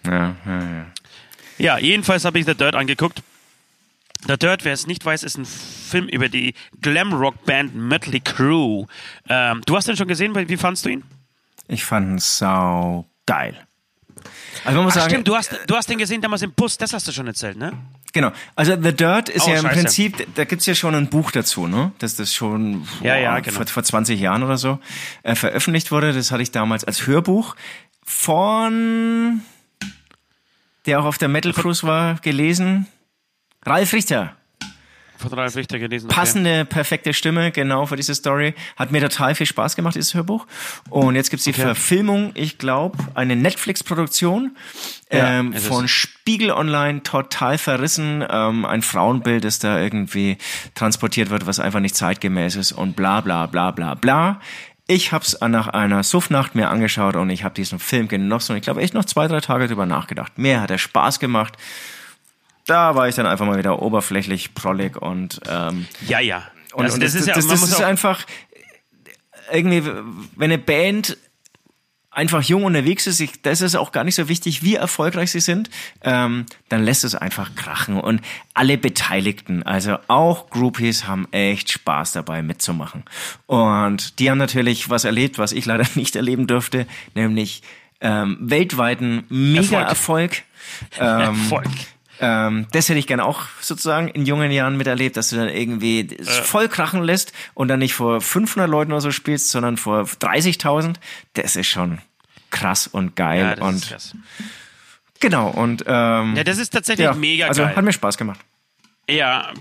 [0.05, 0.87] Ja, ja, ja.
[1.59, 3.23] Ja, jedenfalls habe ich The Dirt angeguckt.
[4.27, 8.87] The Dirt, wer es nicht weiß, ist ein Film über die Glamrock-Band Mötley Crüe.
[9.29, 11.05] Ähm, du hast den schon gesehen, wie fandst du ihn?
[11.69, 13.67] Ich fand ihn sau geil.
[14.65, 16.77] Also man muss Ach sagen, stimmt, du hast, du hast den gesehen damals im Bus,
[16.79, 17.73] das hast du schon erzählt, ne?
[18.13, 18.33] Genau.
[18.55, 19.75] Also The Dirt ist Oh, ja im scheiße.
[19.81, 21.93] Prinzip, da gibt's ja schon ein Buch dazu, ne?
[21.99, 23.57] Dass das schon Ja, ja, boah, genau.
[23.57, 24.79] vor, vor 20 Jahren oder so
[25.23, 26.13] äh, veröffentlicht wurde.
[26.13, 27.55] Das hatte ich damals als Hörbuch
[28.05, 29.41] von
[30.87, 32.87] der auch auf der Metal Cruise war, gelesen.
[33.65, 34.37] Ralf Richter.
[35.19, 36.07] Von Ralf Richter gelesen.
[36.07, 36.15] okay.
[36.15, 38.55] Passende, perfekte Stimme, genau für diese Story.
[38.77, 40.47] Hat mir total viel Spaß gemacht, dieses Hörbuch.
[40.91, 41.63] Und jetzt gibt's die Okay.
[41.63, 44.57] Verfilmung, ich glaube, eine Netflix-Produktion
[45.11, 48.25] Ja, ähm, es von Spiegel Online, total verrissen.
[48.29, 50.37] Ähm, ein Frauenbild, das da irgendwie
[50.75, 54.41] transportiert wird, was einfach nicht zeitgemäß ist und bla bla bla bla bla.
[54.89, 58.63] Ich hab's nach einer Suffnacht mir angeschaut und ich habe diesen Film genossen und ich
[58.63, 60.39] glaube echt noch zwei, drei Tage drüber nachgedacht.
[60.39, 61.57] Mir hat er Spaß gemacht.
[62.67, 66.43] Da war ich dann einfach mal wieder oberflächlich, prollig und ähm, Ja, ja.
[66.73, 68.25] und, Also und das, ist ja, das, man das muss ist einfach
[69.53, 71.17] irgendwie, wenn eine Band
[72.17, 75.41] einfach jung unterwegs ist, ich, das ist auch gar nicht so wichtig, wie erfolgreich sie
[75.41, 75.69] sind,
[76.03, 78.01] ähm, dann lässt es einfach krachen.
[78.01, 78.23] Und
[78.55, 83.05] alle Beteiligten, also auch Groupies, haben echt Spaß dabei mitzumachen.
[83.45, 87.63] Und die haben natürlich was erlebt, was ich leider nicht erleben durfte, nämlich
[88.01, 90.43] ähm, weltweiten Mega-Erfolg.
[90.99, 91.69] Ähm, Erfolg.
[92.21, 96.09] Ähm, das hätte ich gerne auch sozusagen in jungen Jahren miterlebt, dass du dann irgendwie
[96.19, 100.03] es voll krachen lässt und dann nicht vor 500 Leuten oder so spielst, sondern vor
[100.03, 100.97] 30.000.
[101.35, 101.99] Das ist schon
[102.51, 104.15] krass und geil Ja, das und ist krass.
[105.21, 107.77] genau und ähm, Ja, das ist tatsächlich ja, mega also geil.
[107.77, 108.41] hat mir Spaß gemacht.
[109.09, 109.53] Ja,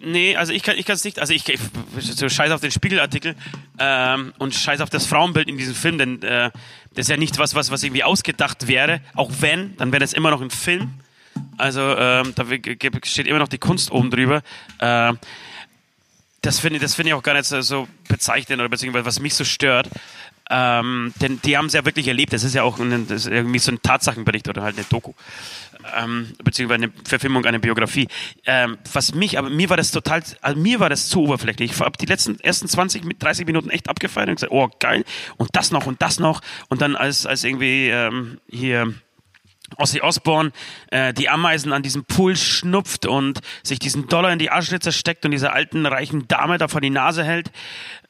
[0.00, 1.60] nee, also ich kann ich kann es nicht, also ich, ich
[2.00, 3.34] so scheiß auf den Spiegelartikel
[3.78, 6.50] ähm, und scheiß auf das Frauenbild in diesem Film, denn äh,
[6.94, 9.00] das ist ja nicht was, was, was irgendwie ausgedacht wäre.
[9.14, 10.94] Auch wenn, dann wäre das immer noch ein Film.
[11.56, 12.44] Also ähm, da
[13.04, 14.42] steht immer noch die Kunst oben drüber.
[14.80, 15.18] Ähm,
[16.44, 19.34] das finde ich, das finde ich auch gar nicht so, bezeichnend oder beziehungsweise was mich
[19.34, 19.88] so stört.
[20.50, 22.32] Ähm, denn die haben es ja wirklich erlebt.
[22.34, 25.14] Das ist ja auch ein, ist irgendwie so ein Tatsachenbericht oder halt eine Doku.
[25.96, 28.08] Ähm, beziehungsweise eine Verfilmung einer Biografie.
[28.44, 31.72] Ähm, was mich, aber mir war das total, also mir war das zu oberflächlich.
[31.72, 35.04] Ich habe die letzten ersten 20, mit 30 Minuten echt abgefeiert und gesagt, oh geil,
[35.38, 36.42] und das noch und das noch.
[36.68, 38.94] Und dann als, als irgendwie ähm, hier
[39.76, 40.52] Ozzy Osbourne
[40.90, 45.24] äh, die Ameisen an diesem Pool schnupft und sich diesen Dollar in die Arschritze steckt
[45.24, 47.50] und dieser alten reichen Dame da vor die Nase hält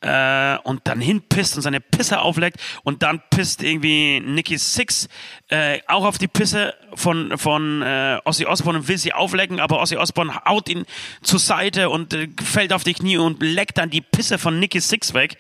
[0.01, 5.09] äh, und dann hinpisst und seine Pisse aufleckt und dann pisst irgendwie Nicky Six
[5.49, 9.81] äh, auch auf die Pisse von von äh, Ozzy Osbourne und will sie auflecken, aber
[9.81, 10.85] Ozzy Osbourne haut ihn
[11.23, 14.81] zur Seite und äh, fällt auf die Knie und leckt dann die Pisse von Nicky
[14.81, 15.39] Six weg.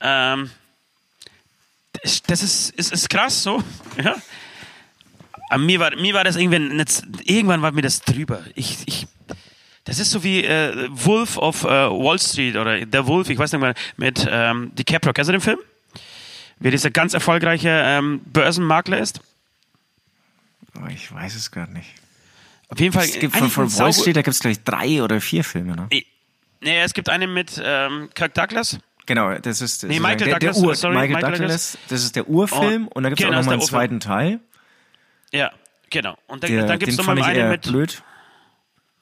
[0.00, 0.50] Ähm,
[2.02, 3.62] das ist, ist, ist krass so,
[4.02, 4.14] ja.
[5.50, 8.40] Aber mir war, mir war das irgendwie, nicht, irgendwann war mir das drüber.
[8.54, 9.08] Ich, ich,
[9.84, 13.50] das ist so wie äh, Wolf of äh, Wall Street oder Der Wolf, ich weiß
[13.52, 15.12] nicht mehr, mit ähm, DiCaprio.
[15.12, 15.58] Kennst du den Film?
[16.60, 19.20] Wer dieser ganz erfolgreiche ähm, Börsenmakler ist?
[20.76, 21.88] Oh, ich weiß es gar nicht.
[22.68, 23.06] Auf jeden Fall.
[23.06, 25.88] Es gibt von, von Wall Street, da gibt es gleich drei oder vier Filme, ne?
[25.90, 28.78] Nee, es gibt einen mit ähm, Kirk Douglas.
[29.06, 32.04] Genau, das ist, das nee, Michael der, Douglas, der Ur, sorry, Michael, Michael Douglas, das
[32.04, 34.38] ist der Urfilm Oh, und dann gibt es genau, auch nochmal einen zweiten Teil.
[35.32, 35.50] Ja,
[35.90, 36.16] genau.
[36.26, 37.62] Und dann, Der, dann gibt es nochmal einen mit.
[37.62, 38.02] blöd.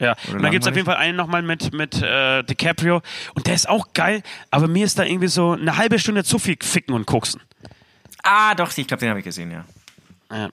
[0.00, 3.02] Ja, Oder und dann gibt es auf jeden Fall einen nochmal mit, mit äh, DiCaprio.
[3.34, 6.38] Und der ist auch geil, aber mir ist da irgendwie so eine halbe Stunde zu
[6.38, 7.40] viel ficken und koksen.
[8.22, 9.64] Ah, doch, ich glaube, den habe ich gesehen, ja.
[10.30, 10.50] Ja.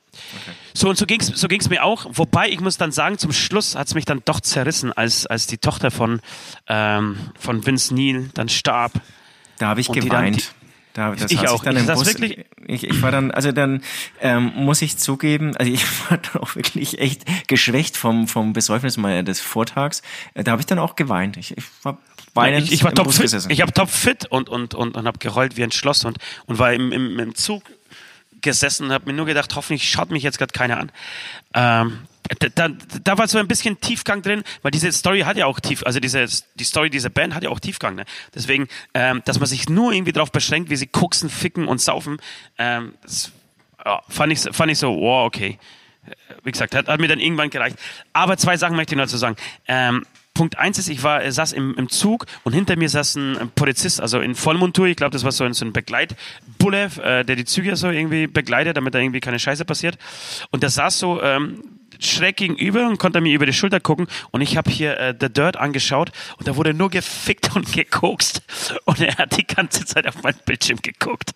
[0.74, 2.06] So, und so ging's so ging's mir auch.
[2.10, 5.58] Wobei, ich muss dann sagen, zum Schluss hat's mich dann doch zerrissen, als, als die
[5.58, 6.22] Tochter von,
[6.68, 8.94] ähm, von Vince Neil dann starb.
[9.60, 10.55] Da habe ich Und die dann geweint.
[10.96, 11.64] Da, das Ich auch.
[11.64, 13.84] Dann Ich im Bus, wirklich- ich, ich war dann, also dann
[14.22, 18.96] ähm, muss ich zugeben, also ich war dann auch wirklich echt geschwächt vom, vom Besäufnis
[18.98, 20.02] mal des Vortags.
[20.34, 21.36] Äh, Da habe ich dann auch geweint.
[21.38, 21.98] Ich, ich war
[22.34, 23.24] weinend ich, ich war im top Bus fit.
[23.24, 23.52] gesessen.
[23.52, 26.60] Ich habe top fit und, und, und, und habe geheult wie ein Schloss und, und
[26.60, 27.64] war im, im, im Zug
[28.42, 30.92] gesessen und habe mir nur gedacht, hoffentlich schaut mich jetzt gerade keiner an.
[31.54, 32.00] Ähm,
[32.56, 32.70] da,
[33.04, 36.00] da, war so ein bisschen Tiefgang drin, weil diese Story hat ja auch tief, also
[36.00, 37.96] diese, die Story dieser Band hat ja auch Tiefgang.
[37.96, 38.06] Ne?
[38.34, 42.18] Deswegen, ähm, dass man sich nur irgendwie darauf beschränkt, wie sie koksen, ficken und saufen,
[42.58, 43.32] ähm, das
[43.86, 45.60] ja, fand, ich, fand ich so, wow, okay.
[46.44, 47.78] Wie gesagt, hat, hat mir dann irgendwann gereicht.
[48.14, 49.36] Aber zwei Sachen möchte ich noch dazu sagen.
[49.68, 53.16] Ähm, Punkt eins ist, ich war, äh, saß im, im Zug und hinter mir saß
[53.16, 54.86] ein, ein Polizist, also in Vollmontur.
[54.88, 58.28] Ich glaube, das war so ein, so ein Begleitbulle, äh, der die Züge so irgendwie
[58.28, 59.98] begleitet, damit da irgendwie keine Scheiße passiert.
[60.52, 61.64] Und der saß so ähm,
[62.00, 64.08] schräg gegenüber und konnte mir über die Schulter gucken.
[64.32, 68.42] Und ich habe hier äh, The Dirt angeschaut und da wurde nur gefickt und gekokst.
[68.86, 71.32] Und er hat die ganze Zeit auf meinen Bildschirm geguckt.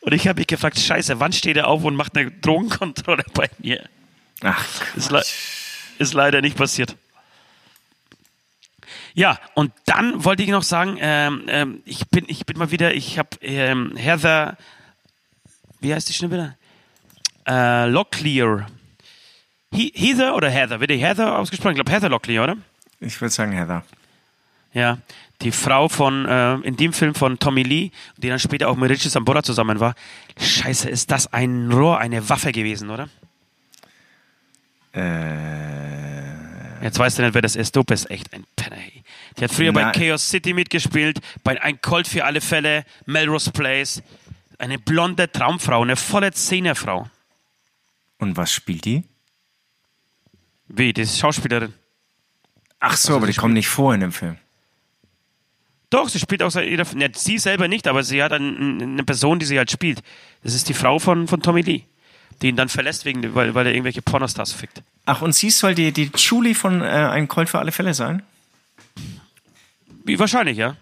[0.00, 3.48] Und ich habe mich gefragt, Scheiße, wann steht er auf und macht eine Drogenkontrolle bei
[3.58, 3.88] mir?
[4.42, 4.64] Ach,
[4.96, 5.22] Ist, le
[5.98, 6.96] ist leider nicht passiert.
[9.14, 12.94] Ja, und dann wollte ich noch sagen, ähm, ähm, ich, bin, ich bin mal wieder,
[12.94, 14.56] ich habe ähm, Heather,
[15.80, 16.56] wie heißt die wieder?
[17.46, 18.66] Äh, Locklear.
[19.72, 20.80] He Heather oder Heather?
[20.80, 21.72] Wird die Heather ausgesprochen?
[21.72, 22.56] Ich glaube Heather Locklear, oder?
[23.00, 23.84] ich würde sagen, Heather.
[24.74, 24.98] Ja,
[25.42, 28.90] die Frau von, äh, in dem Film von Tommy Lee, die dann später auch mit
[28.90, 29.94] Richie Sambora zusammen war.
[30.38, 33.08] Scheiße, ist das ein Rohr, eine Waffe gewesen, oder?
[34.94, 37.76] Äh, Jetzt weißt du nicht, wer das ist.
[37.76, 38.76] Du bist echt ein Penner.
[39.38, 39.92] Die hat früher bei Nein.
[39.92, 44.02] Chaos City mitgespielt, bei Ein Colt für alle Fälle, Melrose Place.
[44.58, 47.08] Eine blonde Traumfrau, eine volle Zehnerfrau.
[48.18, 49.04] und was spielt die?
[50.74, 51.74] Wie, die ist Schauspielerin.
[52.80, 54.38] Ach so, aber die kommt nicht vor in dem Film.
[55.90, 56.86] Doch, sie spielt auch jeder.
[56.94, 60.02] Ne, sie selber nicht, aber sie hat ein, eine Person, die sie halt spielt.
[60.42, 61.82] Das ist die Frau von, von Tommy Lee,
[62.40, 64.82] die ihn dann verlässt, wegen, weil, weil er irgendwelche Pornostars fickt.
[65.04, 68.22] Ach, und sie soll die, die Julie von äh, Ein Colt für alle Fälle sein?
[70.04, 70.76] Wie wahrscheinlich, ja.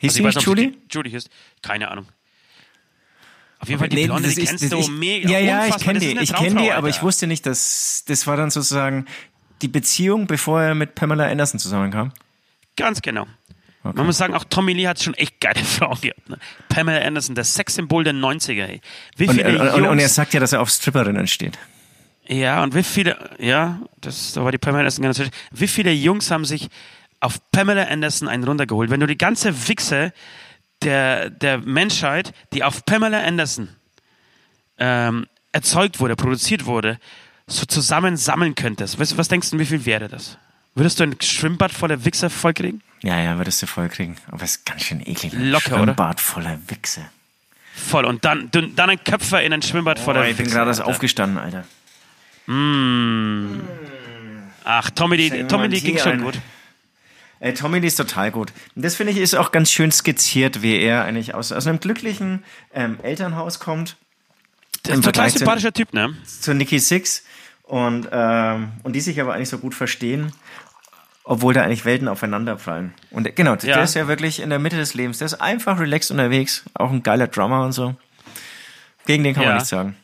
[0.00, 0.74] Hieß Also sie ich weiß nicht ob Julie?
[0.88, 1.28] Julie ist.
[1.62, 2.06] Keine Ahnung.
[3.58, 5.30] Auf jeden Fall die Nee, Blonde, das die ist- kennst du ich- mega.
[5.30, 7.06] Ja, ja, ich kenne die, ich kenne die, aber ich Alter.
[7.06, 9.06] wusste nicht, dass das war dann sozusagen
[9.62, 12.12] die Beziehung, bevor er mit Pamela Anderson zusammenkam.
[12.76, 13.26] Ganz genau.
[13.82, 16.28] Man muss sagen, auch Tommy Lee hat schon echt geile Frauen gehabt.
[16.28, 16.38] Ne?
[16.68, 18.66] Pamela Anderson, das Sexsymbol der 90er.
[18.66, 18.80] Ey.
[19.16, 21.56] Wie Und, viele und, und, Jungs, und er sagt ja, dass er auf Stripperinnen steht.
[22.28, 25.32] ja, und wie viele, ja, das da war die Pamela Anderson ganz natürlich.
[25.52, 26.68] Wie viele Jungs haben sich
[27.20, 28.90] auf Pamela Anderson einen runtergeholt?
[28.90, 30.12] Wenn du die ganze Wichse
[30.82, 33.68] der, der Menschheit, die auf Pamela Anderson
[34.78, 36.98] ähm, erzeugt wurde, produziert wurde,
[37.46, 40.38] so zusammen sammeln könntest, was, was denkst du, wie viel wäre das?
[40.74, 42.82] Würdest du ein Schwimmbad voller Wichser vollkriegen?
[43.02, 44.16] Ja, ja, würdest du voll kriegen.
[44.28, 45.32] Aber es ist ganz schön eklig.
[45.32, 45.84] ein Locker, oder?
[45.84, 47.02] Schwimmbad voller Wichse.
[47.74, 48.04] Voll.
[48.04, 50.80] Und dann, dann ein Köpfer in ein Schwimmbad voller Oh, ich bin Wichser, gerade erst
[50.80, 50.90] Alter.
[50.92, 51.64] aufgestanden, Alter.
[54.64, 56.38] Ach, Tommy, die, Tommy die ging schon gut.
[57.40, 58.52] Äh, Tommy, die ist total gut.
[58.74, 61.80] Und das finde ich ist auch ganz schön skizziert, wie er eigentlich aus, aus einem
[61.80, 63.96] glücklichen ähm, Elternhaus kommt.
[64.82, 66.14] Das Im ist ein total sympathischer Typ, ne?
[66.24, 67.24] zu Nikki Six
[67.64, 70.32] und, ähm, und die sich aber eigentlich so gut verstehen,
[71.24, 72.94] obwohl da eigentlich Welten aufeinanderprallen.
[73.10, 73.56] Und genau, Ja.
[73.74, 75.18] der ist ja wirklich in der Mitte des Lebens.
[75.18, 77.96] Der ist einfach relaxed unterwegs, auch ein geiler Drummer und so.
[79.06, 79.48] Gegen den kann Ja.
[79.50, 79.96] man nichts sagen.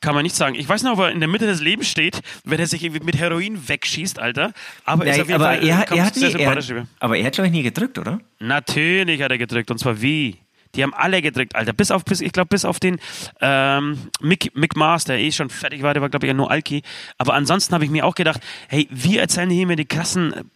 [0.00, 0.54] Kann man nicht sagen.
[0.54, 3.04] Ich weiß noch, ob er in der Mitte des Lebens steht, wenn er sich irgendwie
[3.04, 4.52] mit Heroin wegschießt, Alter.
[4.84, 7.62] Aber, jeden aber, Fall, er, er hat nie, er, aber er hat, glaube ich, nie
[7.62, 8.20] gedrückt, oder?
[8.38, 9.70] Natürlich hat er gedrückt.
[9.70, 10.36] Und zwar wie?
[10.74, 11.72] Die haben alle gedrückt, Alter.
[11.72, 12.98] Bis auf, bis, ich glaube, bis auf den
[13.40, 16.50] ähm, Mick, Mick Mars, der eh schon fertig war, der war, glaube ich, ja nur
[16.50, 16.82] Alki.
[17.18, 20.50] Aber ansonsten habe ich mir auch gedacht, hey, wir erzählen hier mir die krassen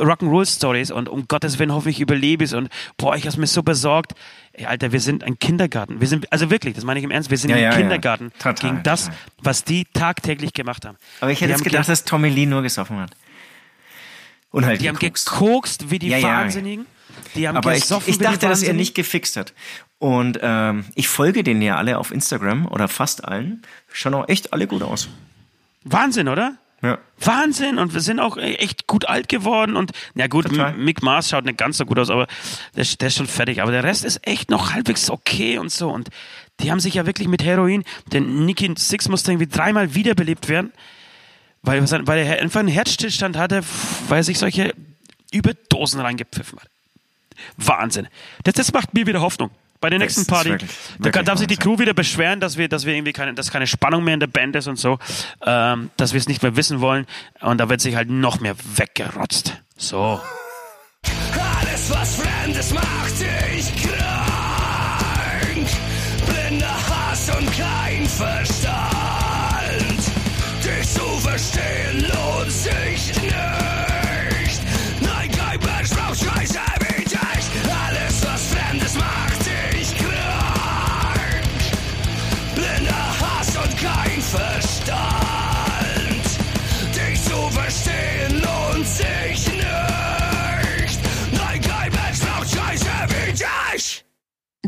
[0.00, 3.62] Rock'n'Roll-Stories und um Gottes Willen hoffe ich überlebe es und boah, ich hab's mir so
[3.62, 4.14] besorgt.
[4.52, 6.00] Ey, Alter, wir sind ein Kindergarten.
[6.00, 7.76] Wir sind, also wirklich, das meine ich im Ernst, wir sind Ja, ein ja, ja.
[7.76, 9.18] Kindergarten Total, gegen das, total.
[9.42, 10.96] was die tagtäglich gemacht haben.
[11.20, 13.10] Aber ich hätte jetzt gedacht, ge- dass Tommy Lee nur gesoffen hat.
[14.50, 15.90] Und halt Die haben gekokst.
[15.90, 16.36] wie die Ja, ja, ja.
[16.40, 16.86] Wahnsinnigen.
[17.34, 19.52] Die haben Aber ich, gesoffen ich die dachte, dass er nicht gefixt hat.
[19.98, 23.62] Und ähm, ich folge denen ja alle auf Instagram oder fast allen.
[23.92, 25.08] Schauen auch echt alle gut aus.
[25.84, 26.54] Wahnsinn, oder?
[26.82, 26.98] Ja.
[27.18, 30.72] Wahnsinn und wir sind auch echt gut alt geworden und na gut, Total.
[30.74, 32.26] Mick Mars schaut nicht ganz so gut aus, aber
[32.74, 33.60] der, ist- der ist schon fertig.
[33.60, 36.08] Aber der Rest ist echt noch halbwegs okay und so und
[36.60, 40.72] die haben sich ja wirklich mit Heroin, denn Nicky Six musste irgendwie dreimal wiederbelebt werden,
[41.62, 43.62] weil, weil er einfach einen Herzstillstand hatte,
[44.08, 44.74] weil er sich solche
[45.32, 46.68] Überdosen reingepfiffen hat.
[47.56, 48.08] Wahnsinn.
[48.44, 49.50] Das, das macht mir wieder Hoffnung.
[49.80, 51.56] Bei der nächsten Party, wirklich- da wirklich kann, darf sich die.
[51.56, 54.26] Crew wieder beschweren, dass wir, dass wir irgendwie keine, dass keine Spannung mehr in der
[54.26, 54.98] Band ist und so,
[55.44, 57.06] ähm, dass wir es nicht mehr wissen wollen
[57.40, 59.54] und da wird sich halt noch mehr weggerotzt.
[59.76, 60.20] So.
[61.62, 63.49] Alles, was Fremdes macht dich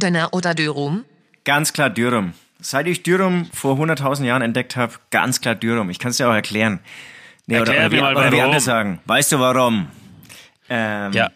[0.03, 1.05] Döner oder Dörum?
[1.45, 2.35] Ganz klar Dürrum.
[2.61, 5.91] Seit ich Dürrum vor 100.000 Jahren entdeckt habe, ganz klar Dürrum.
[5.91, 6.81] Ich kann es dir auch erklären.
[7.47, 9.01] Nee, oder, Erklär oder, mir wie, mal, oder wie andere sagen.
[9.05, 9.89] Weißt du warum?
[10.69, 11.31] Ähm, Ja.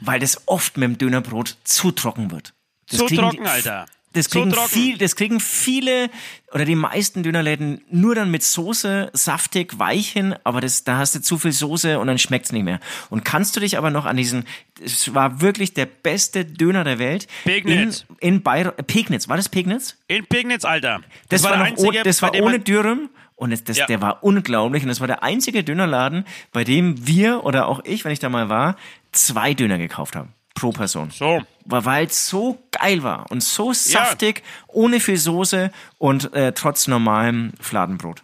[0.00, 2.54] Weil das oft mit dem Dönerbrot zu trocken wird.
[2.88, 3.86] Das Zu trocken, Alter.
[4.14, 4.68] Das kriegen, trocken.
[4.68, 6.08] viel, das kriegen viele
[6.52, 11.14] oder die meisten Dönerläden nur dann mit Soße, saftig, weich hin, aber das, da hast
[11.14, 12.80] du zu viel Soße und dann schmeckt's nicht mehr.
[13.10, 14.44] Und kannst du dich aber noch an diesen,
[14.82, 17.28] es war wirklich der beste Döner der Welt.
[17.44, 18.06] Pegnitz.
[18.20, 19.98] In, in Bayreuth, Pegnitz, war das Pegnitz?
[20.08, 21.00] In Pegnitz, Alter.
[21.28, 23.86] Das, war, der noch einzige, das war ohne Dürüm und es, das, Ja.
[23.86, 28.04] der war unglaublich und das war der einzige Dönerladen, bei dem wir oder auch ich,
[28.06, 28.76] wenn ich da mal war,
[29.12, 31.10] zwei Döner gekauft haben pro Person.
[31.10, 31.42] So.
[31.64, 36.86] War- Weil es so geil war und so saftig, ohne viel Soße und äh, trotz
[36.86, 38.22] normalem Fladenbrot.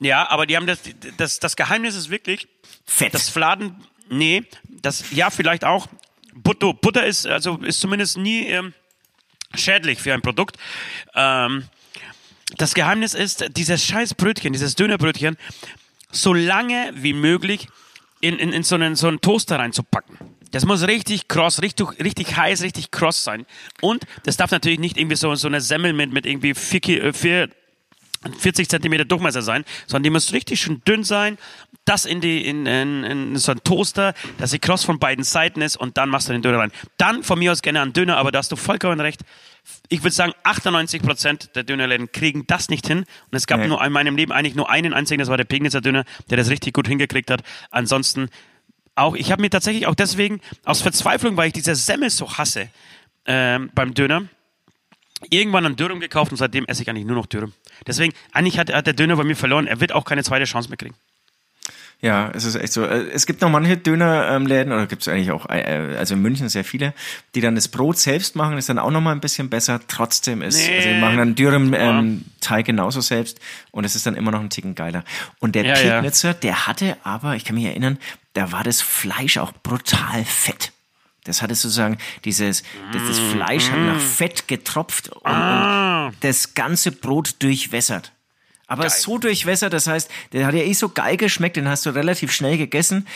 [0.00, 0.80] Ja, aber die haben das,
[1.18, 2.48] das, das Geheimnis ist wirklich,
[2.86, 3.12] Fett.
[3.12, 3.76] das Fladen,
[4.08, 5.88] nee, das, ja, vielleicht auch.
[6.34, 8.72] Butter, Butter ist, also, ist zumindest nie ähm,
[9.54, 10.56] schädlich für ein Produkt.
[11.14, 11.64] Ähm,
[12.56, 15.36] das Geheimnis ist, dieses scheiß Brötchen, dieses Dönerbrötchen,
[16.10, 17.68] so lange wie möglich
[18.20, 20.16] in, in, in so, einen, so einen Toaster reinzupacken.
[20.50, 23.46] Das muss richtig kross, richtig, richtig heiß, richtig kross sein.
[23.80, 27.12] Und das darf natürlich nicht irgendwie so, so eine Semmel mit, mit irgendwie vier, äh,
[27.12, 27.48] vier
[28.38, 31.38] 40 Zentimeter Durchmesser sein, sondern die muss richtig schön dünn sein.
[31.86, 35.62] Das in die in, in, in so einen Toaster, dass sie kross von beiden Seiten
[35.62, 36.72] ist und dann machst du den Döner rein.
[36.98, 39.22] Dann von mir aus gerne einen Döner, aber da hast du vollkommen recht.
[39.88, 42.98] Ich würde sagen, 98 Prozent der Dönerläden kriegen das nicht hin.
[42.98, 43.68] Und es gab Nee.
[43.68, 46.50] nur in meinem Leben eigentlich nur einen einzigen, das war der Pegnitzer Döner, der das
[46.50, 47.42] richtig gut hingekriegt hat.
[47.70, 48.28] Ansonsten
[48.94, 52.68] auch, ich habe mir tatsächlich auch deswegen aus Verzweiflung, weil ich diese Semmel so hasse
[53.24, 54.24] ähm, beim Döner,
[55.28, 57.52] irgendwann einen Dürüm gekauft und seitdem esse ich eigentlich nur noch Dürüm.
[57.86, 59.66] Deswegen, eigentlich hat, hat der Döner bei mir verloren.
[59.66, 60.94] Er wird auch keine zweite Chance mehr kriegen.
[62.02, 62.82] Ja, es ist echt so.
[62.86, 66.48] Äh, Es gibt noch manche Dönerläden, oder gibt es eigentlich auch, äh, also in München
[66.48, 66.94] sehr viele,
[67.34, 69.80] die dann das Brot selbst machen, ist dann auch noch mal ein bisschen besser.
[69.86, 70.76] Trotzdem ist, Nee.
[70.76, 73.38] also die machen dann Dürüm ähm, Teig genauso selbst
[73.70, 75.04] und es ist dann immer noch ein Ticken geiler.
[75.40, 75.94] Und der Ja, ja.
[75.96, 77.98] Pegnitzer, der hatte aber, ich kann mich erinnern,
[78.32, 80.72] da war das Fleisch auch brutal fett.
[81.24, 86.92] Das hatte sozusagen dieses, das, das Fleisch hat nach Fett getropft und, und das ganze
[86.92, 88.12] Brot durchwässert.
[88.66, 91.90] Aber so durchwässert, das heißt, der hat ja eh so geil geschmeckt, den hast du
[91.90, 93.06] relativ schnell gegessen.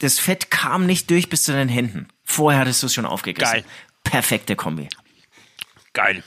[0.00, 2.08] Das Fett kam nicht durch bis zu den Händen.
[2.24, 3.52] Vorher hattest du es schon aufgegessen.
[3.52, 3.64] Geil.
[4.02, 4.88] Perfekte Kombi.
[5.92, 6.22] Geil.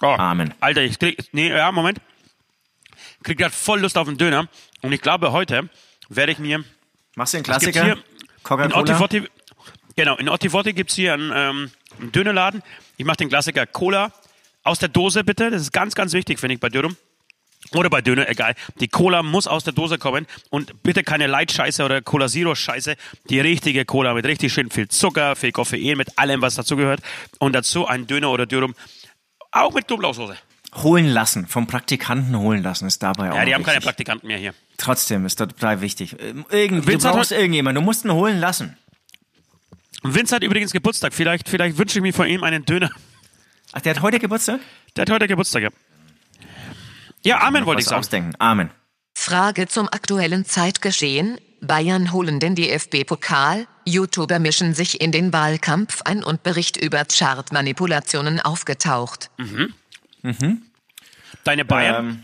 [0.00, 0.54] Oh, Amen.
[0.60, 2.00] Alter, ich krieg, nee, ja, Moment.
[3.22, 4.48] Krieg grad voll Lust auf einen Döner.
[4.82, 5.68] Und ich glaube, heute
[6.08, 6.64] werde ich mir,
[7.16, 7.96] Machst du den Klassiker?
[8.42, 9.08] Coca-Cola?
[9.96, 12.62] Genau, in Ottivotti gibt's hier einen, ähm, einen Dönerladen.
[12.96, 14.12] Ich mache den Klassiker Cola
[14.64, 15.50] aus der Dose, bitte.
[15.50, 16.96] Das ist ganz, ganz wichtig, finde ich, bei Dürüm.
[17.72, 18.54] Oder bei Döner, egal.
[18.80, 22.94] Die Cola muss aus der Dose kommen und bitte keine Light-Scheiße oder Cola Zero-Scheiße.
[23.30, 27.00] Die richtige Cola mit richtig schön viel Zucker, viel Koffein, mit allem, was dazugehört.
[27.38, 28.74] Und dazu ein Döner oder Dürüm,
[29.50, 30.36] auch mit Knoblauchsoße.
[30.82, 33.84] Holen lassen, vom Praktikanten holen lassen, ist dabei auch Ja, die noch haben keine wichtig.
[33.86, 34.54] Praktikanten mehr hier.
[34.76, 36.16] Trotzdem ist total wichtig.
[36.20, 38.76] Ähm, Irgend, du Vince hat brauchst irgendjemanden, du musst ihn holen lassen.
[40.04, 41.14] Vince hat übrigens Geburtstag.
[41.14, 42.90] Vielleicht, vielleicht wünsche ich mir von ihm einen Döner.
[43.72, 44.60] Ach, der hat heute Geburtstag?
[44.96, 45.70] Der hat heute Geburtstag, ja.
[47.22, 48.00] Ja, Amen wollte ich sagen.
[48.00, 48.34] ausdenken.
[48.38, 48.70] Amen.
[49.14, 51.38] Frage zum aktuellen Zeitgeschehen.
[51.62, 53.66] Bayern holen den DFB-Pokal.
[53.86, 59.30] YouTuber mischen sich in den Wahlkampf ein und Bericht über Chartmanipulationen aufgetaucht.
[61.44, 62.06] Deine Bayern.
[62.06, 62.22] Ähm,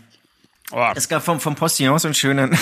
[0.71, 2.57] oh, es gab vom, vom Postillon so einen schönen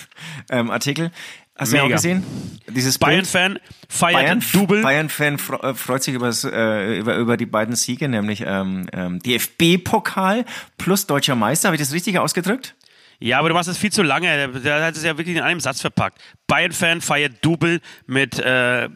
[0.50, 1.10] ähm, Artikel.
[1.60, 1.96] Hast du ja auch Mega.
[1.96, 2.24] gesehen?
[2.68, 2.96] Dieses.
[2.96, 4.80] Bayern-Fan feiert Bayern, Double.
[4.80, 10.46] Bayern-Fan äh, freut sich übers, äh, über, über die beiden Siege, nämlich ähm, ähm, DFB-Pokal
[10.78, 11.68] plus deutscher Meister.
[11.68, 12.76] Habe ich das richtig ausgedrückt?
[13.18, 14.26] Ja, aber du machst es viel zu lange.
[14.26, 16.18] Der, der hat es ja wirklich in einem Satz verpackt.
[16.46, 18.88] Bayern-Fan feiert Double mit äh,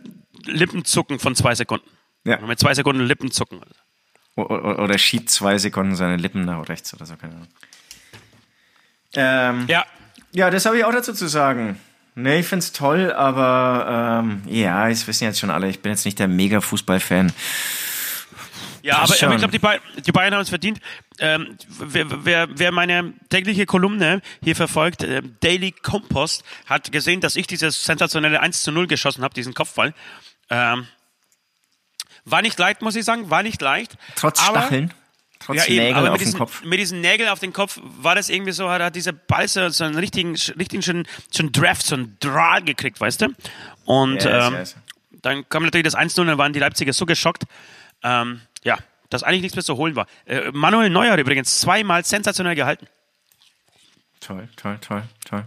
[0.47, 1.87] Lippenzucken von zwei Sekunden.
[2.25, 2.39] Ja.
[2.41, 3.61] Mit zwei Sekunden Lippenzucken.
[4.37, 7.49] O o oder schiebt zwei Sekunden seine Lippen nach rechts oder so, keine Ahnung.
[9.17, 9.85] Ähm, Ja,
[10.33, 11.79] ja, das habe ich auch dazu zu sagen.
[12.17, 16.05] Nee, ich find's toll, aber ähm, ja, es wissen jetzt schon alle, ich bin jetzt
[16.05, 17.33] nicht der Mega-Fußball-Fan.
[18.83, 20.79] Ja, Passt aber, aber ich glaube, die, Bay die Bayern haben es verdient.
[21.19, 27.35] Ähm, wer, wer, wer meine tägliche Kolumne hier verfolgt, äh, Daily Compost, hat gesehen, dass
[27.35, 29.95] ich dieses sensationelle 1 zu 0 geschossen habe, diesen Kopfball.
[30.51, 30.87] Ähm,
[32.27, 33.97] war nicht leicht, muss ich sagen, war nicht leicht.
[34.17, 34.93] Trotz Stacheln,
[35.45, 36.65] trotz Ja, eben, Nägeln aber auf mit dem diesen, Kopf.
[36.65, 39.69] mit diesen Nägeln auf den Kopf war das irgendwie so, hat er diese Ball so,
[39.69, 43.29] so einen richtigen, richtigen schönen, schönen Draft, so einen Draht gekriegt, weißt du?
[43.85, 44.77] Und Yes, ähm, yes.
[45.23, 47.45] dann kam natürlich das 1-0, dann waren die Leipziger so geschockt,
[48.03, 48.79] ähm, ja,
[49.11, 50.07] dass eigentlich nichts mehr zu holen war.
[50.27, 52.87] Äh, Manuel Neuer hat übrigens zweimal sensationell gehalten.
[54.21, 55.45] Toll, toll, toll, toll.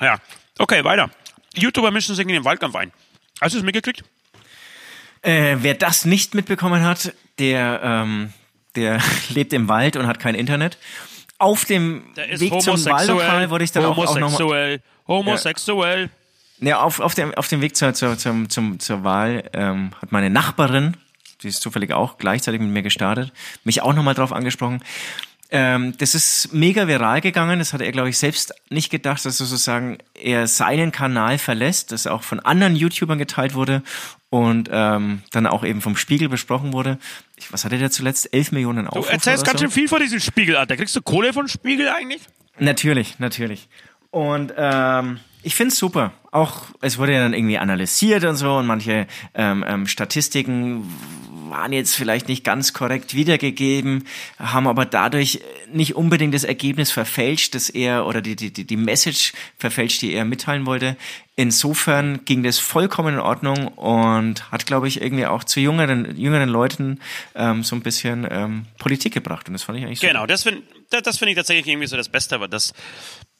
[0.00, 0.18] Ja,
[0.58, 1.10] okay, weiter.
[1.56, 2.92] YouTuber mischen sich in den Wahlkampf ein.
[3.40, 4.04] Hast du es mitgekriegt?
[5.22, 8.32] Äh, wer das nicht mitbekommen hat, der, ähm,
[8.76, 10.78] der lebt im Wald und hat kein Internet.
[11.38, 14.30] Auf dem Weg zum Wahllokal wurde ich dann auch, auch nochmal.
[14.30, 16.10] homosexuell, homosexuell.
[16.60, 20.12] Ja, auf, auf, dem, auf dem Weg zur, zur, zum, zum, zur Wahl ähm, hat
[20.12, 20.96] meine Nachbarin,
[21.42, 23.32] die ist zufällig auch gleichzeitig mit mir gestartet,
[23.64, 24.80] mich auch nochmal drauf angesprochen.
[25.50, 27.58] Ähm, das ist mega viral gegangen.
[27.58, 32.06] Das hat er, glaube ich, selbst nicht gedacht, dass sozusagen er seinen Kanal verlässt, das
[32.06, 33.82] auch von anderen YouTubern geteilt wurde
[34.34, 36.98] und ähm, dann auch eben vom Spiegel besprochen wurde.
[37.36, 38.34] Ich, was hatte der zuletzt?
[38.34, 39.66] 11 Millionen Du Aufrufe erzählst oder ganz so?
[39.66, 40.76] schön viel von diesem Spiegel, Alter.
[40.76, 42.20] Kriegst du Kohle von Spiegel eigentlich?
[42.58, 43.68] Natürlich, natürlich.
[44.10, 46.14] Und ähm, ich find's super.
[46.32, 50.92] Auch es wurde ja dann irgendwie analysiert und so und manche ähm, ähm, Statistiken
[51.54, 54.04] waren jetzt vielleicht nicht ganz korrekt wiedergegeben,
[54.38, 55.40] haben aber dadurch
[55.72, 60.24] nicht unbedingt das Ergebnis verfälscht, das er oder die, die, die, Message verfälscht, die er
[60.24, 60.96] mitteilen wollte.
[61.36, 66.48] Insofern ging das vollkommen in Ordnung und hat, glaube ich, irgendwie auch zu jüngeren, jüngeren
[66.48, 67.00] Leuten
[67.36, 69.46] ähm, so ein bisschen ähm, Politik gebracht.
[69.46, 70.12] Und das fand ich eigentlich super.
[70.12, 72.72] Genau, das finde das find ich tatsächlich irgendwie so das Beste, aber das,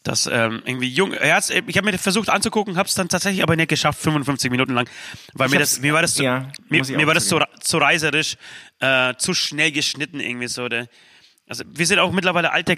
[0.04, 1.12] das ähm, irgendwie jung.
[1.12, 4.50] Er hat's, ich habe mir versucht anzugucken, habe es dann tatsächlich aber nicht geschafft, 55
[4.50, 4.88] Minuten lang,
[5.32, 8.36] weil mir das, mir war das, zu, ja, mir, mir war das zu, zu reiserisch,
[8.80, 10.68] äh, zu schnell geschnitten irgendwie so.
[10.68, 10.88] Der,
[11.48, 12.76] also wir sind auch mittlerweile alte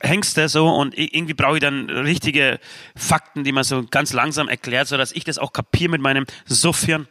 [0.00, 2.60] Hengste so und irgendwie brauche ich dann richtige
[2.94, 6.26] Fakten, die man so ganz langsam erklärt, so dass ich das auch kapiere mit meinem
[6.44, 7.08] Suffhirn.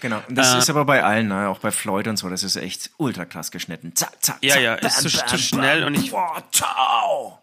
[0.00, 1.48] Genau, und das Äh, ist aber bei allen, ne?
[1.48, 3.96] auch bei Floyd und so, das ist echt ultra krass geschnitten.
[3.96, 7.42] Zack, zack, Ja, zack, ja, ist zu- zu schnell und ich- Boah, ciao.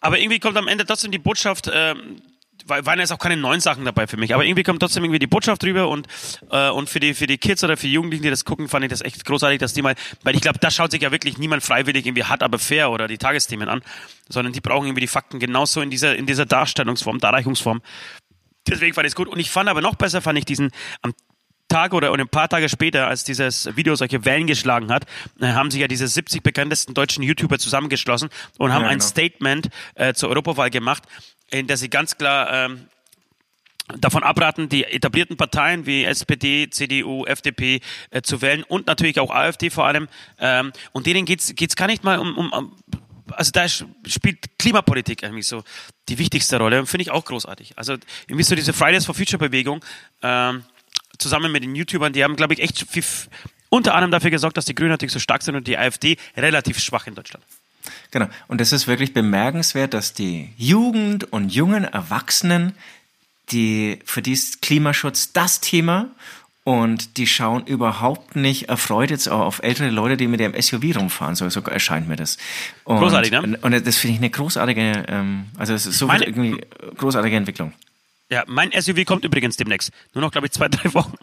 [0.00, 1.66] Aber irgendwie kommt am Ende trotzdem die Botschaft,
[2.66, 5.18] weil- waren jetzt auch keine neuen Sachen dabei für mich, aber irgendwie kommt trotzdem irgendwie
[5.18, 6.06] die Botschaft rüber und,
[6.50, 8.90] äh, und für die, für die Kids oder für Jugendlichen, die das gucken, fand ich
[8.90, 11.62] das echt großartig, dass die mal, weil ich glaube, da schaut sich ja wirklich niemand
[11.62, 13.82] freiwillig irgendwie hart, aber fair oder die Tagesthemen an,
[14.28, 17.80] sondern die brauchen irgendwie die Fakten genauso in dieser, in dieser Darstellungsform, Darreichungsform.
[18.66, 19.28] Deswegen fand ich es gut.
[19.28, 20.70] Und ich fand aber noch besser, fand ich diesen,
[21.02, 21.14] am
[21.68, 25.04] Tag oder ein paar Tage später, als dieses Video solche Wellen geschlagen hat,
[25.40, 29.08] äh, haben sich ja diese 70 bekanntesten deutschen YouTuber zusammengeschlossen und haben Ja, ein genau.
[29.08, 31.04] Statement äh, zur Europawahl gemacht,
[31.50, 32.88] in der sie ganz klar ähm,
[33.98, 39.30] davon abraten, die etablierten Parteien wie SPD, CDU, FDP äh, zu wählen und natürlich auch
[39.30, 40.08] AfD vor allem.
[40.38, 42.76] Ähm, und denen geht's geht's gar nicht mal um, um,
[43.32, 45.62] also da spielt Klimapolitik irgendwie so
[46.08, 47.74] die wichtigste Rolle und finde ich auch großartig.
[47.76, 47.94] Also
[48.26, 49.84] irgendwie so diese Fridays for Future Bewegung
[50.22, 50.64] ähm,
[51.18, 53.04] zusammen mit den YouTubern, die haben glaube ich echt viel,
[53.68, 56.78] unter anderem dafür gesorgt, dass die Grünen natürlich so stark sind und die AfD relativ
[56.78, 57.44] schwach in Deutschland.
[58.10, 62.74] Genau, und es ist wirklich bemerkenswert, dass die Jugend und jungen Erwachsenen,
[63.50, 66.08] die, für die ist Klimaschutz das Thema
[66.64, 70.96] und die schauen überhaupt nicht erfreut jetzt auch auf ältere Leute, die mit dem SUV
[70.96, 72.36] rumfahren, so, so erscheint mir das.
[72.84, 73.40] Und, Großartig, ne?
[73.42, 76.60] Und, und das finde ich eine großartige, ähm, also es ist so Meine- irgendwie
[76.96, 77.72] großartige Entwicklung.
[78.30, 79.90] Ja, mein SUV kommt übrigens demnächst.
[80.14, 81.14] Nur noch, glaube ich, zwei, drei Wochen.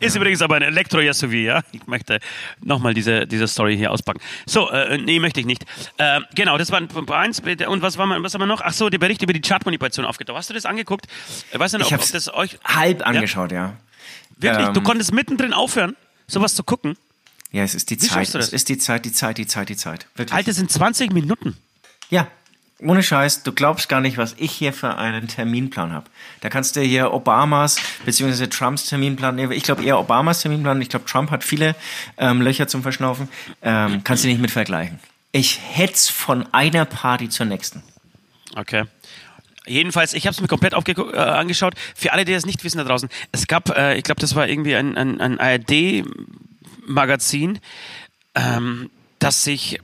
[0.00, 1.62] Ist übrigens aber ein Elektro-SUV, ja.
[1.72, 2.20] Ich möchte
[2.62, 4.20] nochmal diese, diese Story hier auspacken.
[4.46, 5.64] So, äh, nee, möchte ich nicht.
[5.98, 7.40] Äh, genau, das war Punkt eins.
[7.40, 8.62] Und was, war man, was haben wir noch?
[8.62, 10.38] Ach so, der Bericht über die Chartmanipulation aufgetaucht.
[10.38, 11.06] Hast du das angeguckt?
[11.52, 12.58] Äh, Weißt du noch, Ich ob, ob das euch...
[12.64, 13.76] halb angeschaut, ja.
[14.38, 14.68] Wirklich?
[14.68, 15.94] Ähm, du konntest mittendrin aufhören,
[16.26, 16.96] sowas zu gucken?
[17.52, 18.10] Ja, es ist die Wie Zeit.
[18.10, 18.46] schaffst du das?
[18.48, 20.06] Es ist die Zeit, die Zeit, die Zeit, die Zeit.
[20.14, 20.32] Wirklich.
[20.34, 21.58] Alter, das sind 20 Minuten.
[22.08, 22.28] Ja,
[22.82, 26.06] ohne Scheiß, du glaubst gar nicht, was ich hier für einen Terminplan habe.
[26.40, 28.46] Da kannst du hier Obamas bzw.
[28.46, 31.76] Trumps Terminplan, ich glaube eher Obamas Terminplan, ich glaube Trump hat viele
[32.16, 33.28] ähm, Löcher zum Verschnaufen,
[33.62, 34.98] ähm, kannst du nicht mit vergleichen.
[35.32, 37.82] Ich hetz von einer Party zur nächsten.
[38.56, 38.84] Okay.
[39.66, 41.74] Jedenfalls, ich habe es mir komplett äh, angeschaut.
[41.94, 44.48] Für alle, die das nicht wissen da draußen, es gab, äh, ich glaube, das war
[44.48, 46.00] irgendwie ein, ein, ein ARD-Magazin,
[48.34, 49.78] ähm, das sich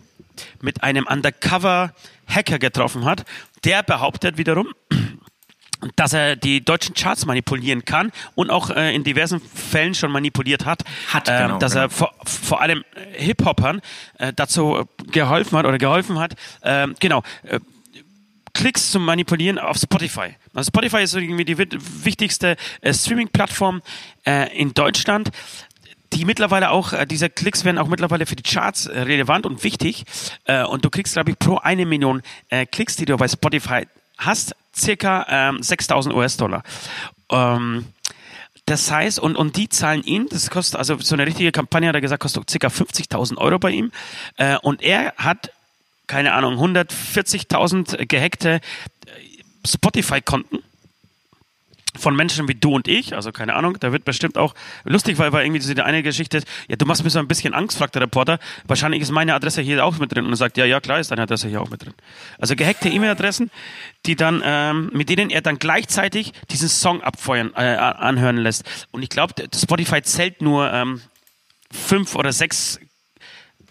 [0.60, 3.24] mit einem Undercover-Hacker getroffen hat,
[3.64, 4.68] der behauptet wiederum,
[5.94, 10.64] dass er die deutschen Charts manipulieren kann und auch äh, in diversen Fällen schon manipuliert
[10.64, 11.84] hat, Hat, ähm, genau, dass genau.
[11.84, 13.82] er vor, vor allem äh, Hip-Hopern
[14.18, 17.60] äh, dazu geholfen hat oder geholfen hat, ähm, genau, äh,
[18.54, 20.34] Klicks zu manipulieren auf Spotify.
[20.54, 21.68] Also Spotify ist irgendwie die wi-
[22.04, 23.82] wichtigste äh, Streaming-Plattform
[24.24, 25.28] äh, in Deutschland.
[26.12, 29.64] Die mittlerweile auch, äh, diese Klicks werden auch mittlerweile für die Charts äh, relevant und
[29.64, 30.04] wichtig.
[30.44, 33.86] Äh, und du kriegst, glaube ich, pro eine Million äh, Klicks, die du bei Spotify
[34.18, 36.62] hast, circa ähm, 6000 US-Dollar.
[37.30, 37.86] Ähm,
[38.66, 41.94] das heißt, und, und die zahlen ihn, das kostet, also so eine richtige Kampagne, hat
[41.94, 43.92] er gesagt, kostet circa 50.000 Euro bei ihm.
[44.36, 45.52] Äh, und er hat,
[46.08, 48.60] keine Ahnung, 140.000 gehackte äh,
[49.64, 50.62] Spotify-Konten
[52.06, 54.54] von Menschen wie du und ich, also keine Ahnung, da wird bestimmt auch
[54.84, 57.76] lustig, weil war irgendwie diese eine Geschichte, ja, du machst mir so ein bisschen Angst,
[57.76, 58.38] fragt der Reporter.
[58.68, 61.10] Wahrscheinlich ist meine Adresse hier auch mit drin und er sagt, ja, ja, klar ist
[61.10, 61.94] deine Adresse hier auch mit drin.
[62.38, 63.50] Also gehackte E-Mail-Adressen,
[64.06, 68.62] die dann, ähm, mit denen er dann gleichzeitig diesen Song abfeuern, äh, anhören lässt.
[68.92, 71.00] Und ich glaube, Spotify zählt nur ähm,
[71.72, 72.78] fünf oder sechs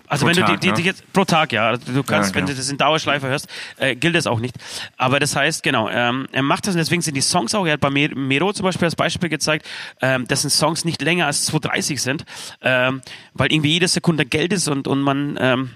[0.08, 0.74] also Pro wenn du Tag, die, die, ne?
[0.78, 2.53] die jetzt pro Tag, ja, also du kannst, Ja, wenn genau.
[2.53, 3.47] du das in Dauerschleife hörst,
[3.78, 4.56] äh, gilt das auch nicht.
[4.97, 7.74] Aber das heißt, genau, ähm, er macht das und deswegen sind die Songs auch, er
[7.74, 9.66] hat bei Mer- Mero zum Beispiel als Beispiel gezeigt,
[10.01, 12.26] ähm, dass Songs nicht länger als 2,30 sind,
[12.62, 13.01] ähm,
[13.34, 15.72] weil irgendwie jede Sekunde Geld ist und, und man, ähm,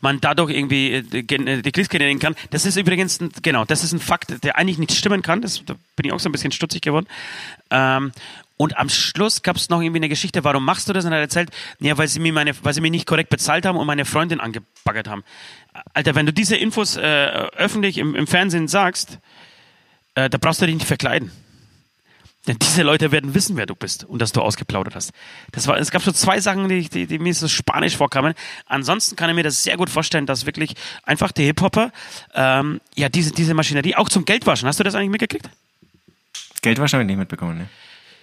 [0.00, 2.34] man dadurch irgendwie äh, die äh, die Klicks generieren kann.
[2.50, 5.40] Das ist übrigens, ein, genau, das ist ein Fakt, der eigentlich nicht stimmen kann.
[5.40, 7.06] Das, da bin ich auch so ein bisschen stutzig geworden.
[7.70, 8.12] Ähm,
[8.62, 11.04] und am Schluss gab es noch irgendwie eine Geschichte, warum machst du das?
[11.04, 11.50] Und er hat erzählt,
[11.80, 14.38] ja, weil sie mir meine, weil sie mir nicht korrekt bezahlt haben und meine Freundin
[14.38, 15.24] angebaggert haben.
[15.94, 19.18] Alter, wenn du diese Infos äh, öffentlich im, im Fernsehen sagst,
[20.14, 21.32] äh, da brauchst du dich nicht verkleiden.
[22.46, 25.10] Denn diese Leute werden wissen, wer du bist und dass du ausgeplaudert hast.
[25.50, 28.32] Das war, es gab so zwei Sachen, die, die, die mir so spanisch vorkamen.
[28.66, 31.90] Ansonsten kann ich mir das sehr gut vorstellen, dass wirklich einfach die Hip-Hopper
[32.34, 34.68] ähm, ja diese, diese Maschinerie auch zum Geldwaschen.
[34.68, 35.50] Hast du das eigentlich mitgekriegt?
[36.62, 37.68] Geld wahrscheinlich nicht mitbekommen, ne?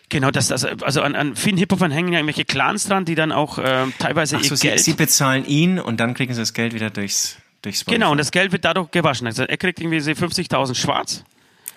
[0.10, 3.32] Genau, das, das, also an, an vielen Hip-Hopern hängen ja irgendwelche Clans dran, die dann
[3.32, 4.80] auch ähm, teilweise Ach ihr so, sie, Geld.
[4.80, 8.00] sie bezahlen ihn und dann kriegen sie das Geld wieder durchs, durchs Spotify.
[8.00, 9.28] genau, und das Geld wird dadurch gewaschen.
[9.28, 11.24] Also er kriegt irgendwie so 50.000 schwarz.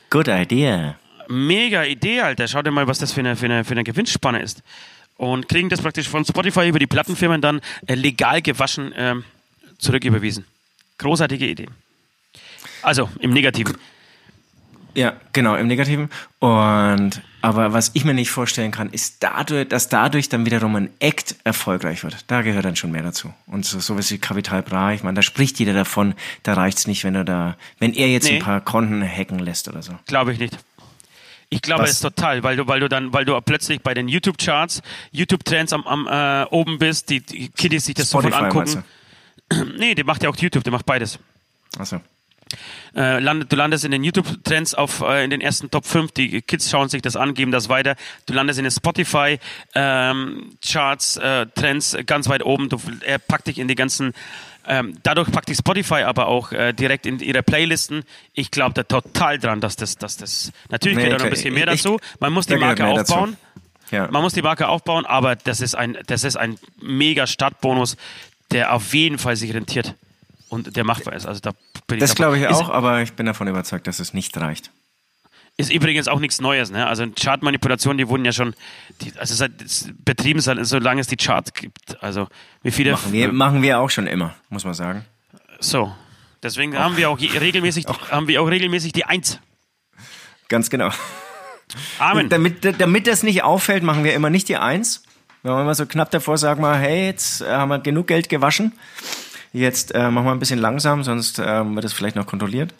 [0.08, 0.96] Good idea.
[1.28, 2.48] Mega Idee, Alter.
[2.48, 4.62] Schau dir mal, was das für eine, für eine, für eine Gewinnspanne ist.
[5.16, 9.24] Und kriegen das praktisch von Spotify über die Plattenfirmen dann äh, legal gewaschen ähm,
[9.78, 10.44] zurücküberwiesen.
[10.98, 11.66] Großartige Idee.
[12.82, 13.76] Also im Negativen.
[14.94, 16.10] Ja, genau, im Negativen.
[16.38, 20.90] Und aber was ich mir nicht vorstellen kann, ist dadurch, dass dadurch dann wiederum ein
[21.00, 22.24] Act erfolgreich wird.
[22.28, 23.34] Da gehört dann schon mehr dazu.
[23.46, 26.14] Und so sowas wie Kapital Bra, ich meine, da spricht jeder davon,
[26.44, 28.36] da reicht's nicht, wenn du da, wenn er jetzt Nee.
[28.36, 29.92] ein paar Konten hacken lässt oder so.
[30.06, 30.56] Glaube ich nicht.
[31.50, 34.80] Ich glaube es total, weil du, weil du dann, weil du plötzlich bei den YouTube-Charts,
[35.10, 38.84] YouTube-Trends am, am äh, oben bist, die, die Kiddies sich das sofort Spotify, angucken.
[39.78, 41.18] Nee, der macht ja auch YouTube, der macht beides.
[41.76, 42.00] Achso.
[42.94, 46.12] Äh, landet, du landest in den YouTube-Trends auf äh, in den ersten Top 5.
[46.12, 47.96] Die Kids schauen sich das an, geben das weiter.
[48.26, 48.70] Du landest in den
[49.74, 52.68] Spotify-Charts, äh, Trends ganz weit oben.
[52.68, 54.12] Du, er packt dich in die ganzen.
[54.64, 58.04] Ähm, dadurch packt dich Spotify aber auch äh, direkt in ihre Playlisten.
[58.32, 60.52] Ich glaube da total dran, dass das, dass das.
[60.70, 61.98] Natürlich Nee, gehört da noch ein bisschen mehr ich- dazu.
[62.20, 63.36] Man muss die Marke aufbauen.
[63.90, 64.08] Ja.
[64.10, 67.96] Man muss die Marke aufbauen, aber das ist ein, das ist ein mega Startbonus,
[68.52, 69.94] der auf jeden Fall sich rentiert
[70.52, 71.26] und der machbar ist.
[71.26, 71.50] Also da
[71.86, 74.36] bin ich Das glaube ich Ist- auch, aber ich bin davon überzeugt, dass es nicht
[74.38, 74.70] reicht.
[75.58, 76.86] Ist übrigens auch nichts Neues, ne?
[76.86, 78.54] Also Chartmanipulationen, die wurden ja schon,
[79.02, 79.52] die, also seit,
[80.04, 82.02] betrieben, seit, solange es die Charts gibt.
[82.02, 82.28] Also
[82.62, 82.92] wie viele.
[82.92, 85.04] Machen wir, machen wir auch schon immer, muss man sagen.
[85.60, 85.94] So.
[86.42, 89.38] Deswegen haben wir auch je, regelmäßig, haben wir auch regelmäßig die Eins.
[90.48, 90.90] Ganz genau.
[91.98, 92.28] Amen.
[92.28, 95.02] Damit, damit das nicht auffällt, machen wir immer nicht die Eins.
[95.42, 98.72] Wenn wir immer so knapp davor sagen wir, hey, jetzt haben wir genug Geld gewaschen.
[99.52, 102.72] Jetzt äh, machen wir ein bisschen langsam, sonst ähm, wird es vielleicht noch kontrolliert.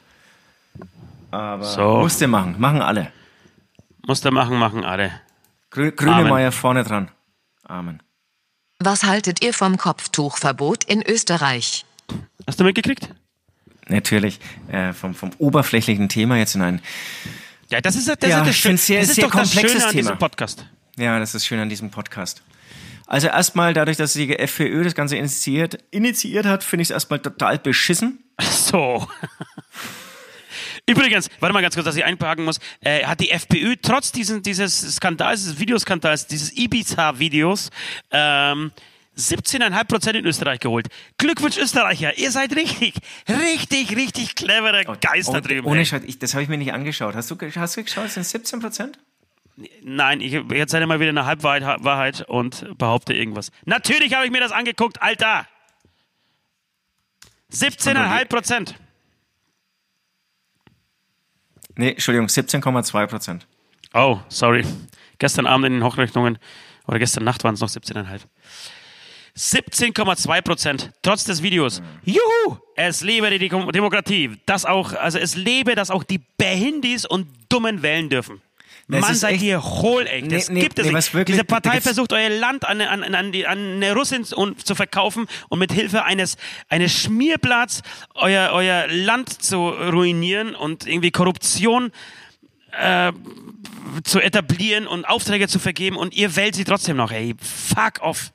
[1.31, 1.99] Aber So.
[2.01, 3.13] musste machen, machen alle.
[4.07, 5.13] Musste machen, machen alle.
[5.71, 6.29] Grü Grüne Amen.
[6.31, 7.11] Meier vorne dran.
[7.65, 8.03] Amen.
[8.79, 11.85] Was haltet ihr vom Kopftuchverbot in Österreich?
[12.47, 13.09] Hast du mitgekriegt?
[13.89, 14.41] Natürlich.
[14.69, 16.81] Äh, vom, vom oberflächlichen Thema jetzt in ein.
[17.71, 19.73] Ja, das ist, das Ja, ist, das Schön, sehr- das ist sehr doch das komplexes
[19.73, 20.03] Schöne an Thema.
[20.03, 20.67] diesem Podcast.
[20.97, 22.43] Ja, das ist schön an diesem Podcast.
[23.13, 27.19] Also erstmal, dadurch, dass die FPÖ das Ganze initiiert, initiiert hat, finde ich es erstmal
[27.19, 28.25] total beschissen.
[28.41, 29.07] So.
[30.87, 32.59] Übrigens, warte mal ganz kurz, dass ich einparken muss.
[32.81, 37.69] Äh, hat die FPÖ trotz diesen, dieses Skandals, dieses Videoskandals, dieses Ibiza-Videos,
[38.13, 38.73] ähm,
[39.19, 40.89] 17,5% in Österreich geholt.
[41.19, 42.95] Glückwunsch Österreicher, ihr seid richtig,
[43.29, 45.67] richtig, richtig clevere Geister Oh, drüben.
[45.67, 45.85] ohne.
[45.85, 47.15] Scheiß, das habe ich mir nicht angeschaut.
[47.15, 48.11] Hast du, hast du geschaut?
[48.11, 48.99] Sind 17 Prozent?
[49.83, 53.51] Nein, ich, ihr mal wieder eine Halbwahrheit Wahrheit und behaupte irgendwas.
[53.65, 55.47] Natürlich habe ich mir das angeguckt, Alter!
[57.53, 58.75] 17,5 Prozent.
[61.77, 63.47] Nee, Entschuldigung, 17,2 Prozent.
[63.95, 64.65] Oh, sorry.
[65.19, 66.39] Gestern Abend in den Hochrechnungen
[66.87, 68.23] oder gestern Nacht waren es noch 17,5.
[69.37, 71.81] 17,2 Prozent, trotz des Videos.
[72.05, 72.59] Juhu!
[72.77, 74.39] Es lebe die Demokratie.
[74.45, 78.43] Das auch, also es lebe, dass auch die Behindis und Dummen wählen dürfen.
[78.89, 80.31] Das Mann, seid echt- ihr hohl, echt.
[80.33, 81.15] Das Nee, gibt es nee, nicht.
[81.15, 84.75] wirklich- Diese Partei versucht, euer Land an, an, an, die, an eine Russin zu, zu
[84.75, 86.37] verkaufen und mit Hilfe eines,
[86.69, 87.83] eines Schmierblatts
[88.15, 91.93] euer, euer Land zu ruinieren und irgendwie Korruption
[92.73, 93.13] äh,
[94.05, 97.35] zu etablieren und Aufträge zu vergeben und ihr wählt sie trotzdem noch, ey.
[97.41, 98.33] Fuck off.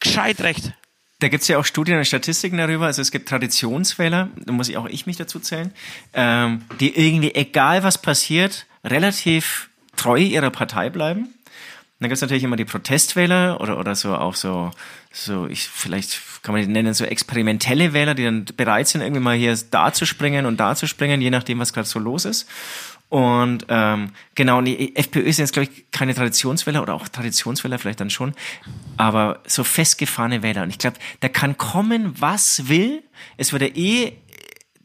[0.00, 0.72] Gescheit recht.
[1.18, 2.86] Da gibt es ja auch Studien und Statistiken darüber.
[2.86, 5.72] Also es gibt Traditionswähler, da muss ich auch ich mich dazu zählen,
[6.12, 11.28] ähm, die irgendwie, egal was passiert, relativ treu ihrer Partei bleiben.
[11.98, 14.70] Dann gibt es natürlich immer die Protestwähler oder, oder so auch so,
[15.10, 19.22] so ich vielleicht kann man die nennen, so experimentelle Wähler, die dann bereit sind, irgendwie
[19.22, 22.26] mal hier da zu springen und da zu springen, je nachdem, was gerade so los
[22.26, 22.46] ist.
[23.08, 28.00] Und ähm, genau, die FPÖ sind jetzt, glaube ich, keine Traditionswähler oder auch Traditionswähler vielleicht
[28.00, 28.34] dann schon,
[28.96, 30.62] aber so festgefahrene Wähler.
[30.62, 33.02] Und ich glaube, da kann kommen, was will.
[33.36, 34.12] Es würde eh,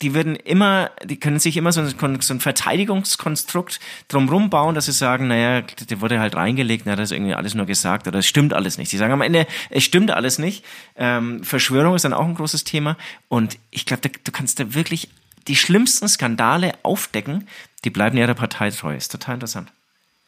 [0.02, 4.86] die würden immer, die können sich immer so ein, so ein Verteidigungskonstrukt drumrum bauen, dass
[4.86, 8.20] sie sagen, naja, der wurde halt reingelegt, na, das ist irgendwie alles nur gesagt oder
[8.20, 8.90] es stimmt alles nicht.
[8.90, 10.66] Sie sagen am Ende, es stimmt alles nicht.
[10.96, 12.98] Ähm, Verschwörung ist dann auch ein großes Thema.
[13.30, 15.10] Und ich glaube, du kannst da wirklich
[15.48, 17.48] die schlimmsten Skandale aufdecken,
[17.84, 18.96] die bleiben ihrer Partei treu.
[18.96, 19.72] Ist total interessant.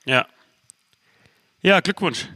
[0.06, 0.26] Ja.
[1.62, 2.28] Ja, Glückwunsch.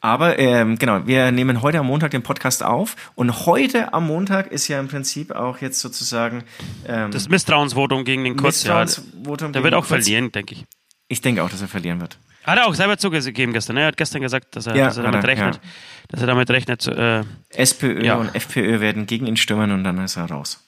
[0.00, 4.48] Aber ähm, genau, wir nehmen heute am Montag den Podcast auf und heute am Montag
[4.52, 6.44] ist ja im Prinzip auch jetzt sozusagen
[6.86, 8.84] ähm, Das Misstrauensvotum gegen den Kurz, ja.
[8.84, 10.64] Der wird auch verlieren, denke ich.
[11.08, 12.18] Ich denke auch, dass er verlieren wird.
[12.44, 13.74] Hat er auch selber zugegeben gestern.
[13.74, 13.82] Ne?
[13.82, 15.54] Er hat gestern gesagt, dass er, Ja, dass er damit er, rechnet.
[15.56, 15.60] ja.
[16.08, 16.86] Dass er damit rechnet.
[16.86, 18.14] Äh, SPÖ Ja.
[18.16, 20.60] und FPÖ werden gegen ihn stimmen und dann ist er raus.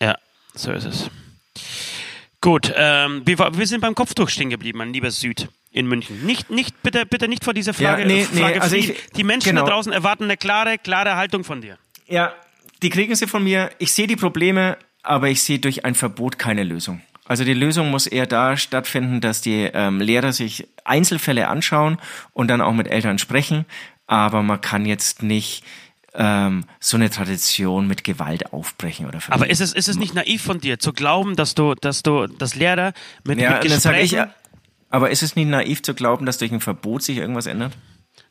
[0.00, 0.16] ja,
[0.54, 1.08] so ist es.
[2.42, 6.26] Gut, ähm, wir, wir sind beim Kopftuch stehen geblieben, mein lieber Süd in München.
[6.26, 8.90] Nicht, nicht, bitte, bitte nicht vor dieser Frage, Ja, nee, nee, Frage also fliehen.
[8.90, 9.64] ich- Die Menschen genau.
[9.64, 11.78] da draußen erwarten eine klare, klare Haltung von dir.
[12.08, 12.34] Ja,
[12.82, 13.70] die kriegen sie von mir.
[13.78, 17.00] Ich sehe die Probleme, aber ich sehe durch ein Verbot keine Lösung.
[17.24, 21.98] Also die Lösung muss eher da stattfinden, dass die ähm, Lehrer sich Einzelfälle anschauen
[22.32, 23.64] und dann auch mit Eltern sprechen.
[24.08, 25.62] Aber man kann jetzt nicht
[26.14, 29.50] ähm, so eine Tradition mit Gewalt aufbrechen oder Aber verbieten.
[29.50, 32.54] ist es, ist es nicht naiv von dir, zu glauben, dass du, dass du, dass
[32.54, 32.92] Lehrer
[33.24, 34.16] mit, ja, mit ich, Gesprächen...
[34.16, 34.34] ja,
[34.90, 37.72] aber ist es nicht naiv zu glauben, dass durch ein Verbot sich irgendwas ändert?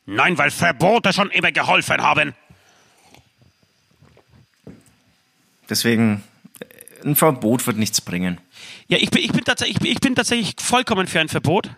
[0.06, 2.34] Nein, weil Verbote schon immer geholfen haben.
[5.70, 6.24] Deswegen,
[6.60, 8.40] äh, ein Verbot wird nichts bringen.
[8.88, 11.72] Ja, ich bin, ich bin, tatsächlich, ich bin, ich bin tatsächlich vollkommen für ein Verbot,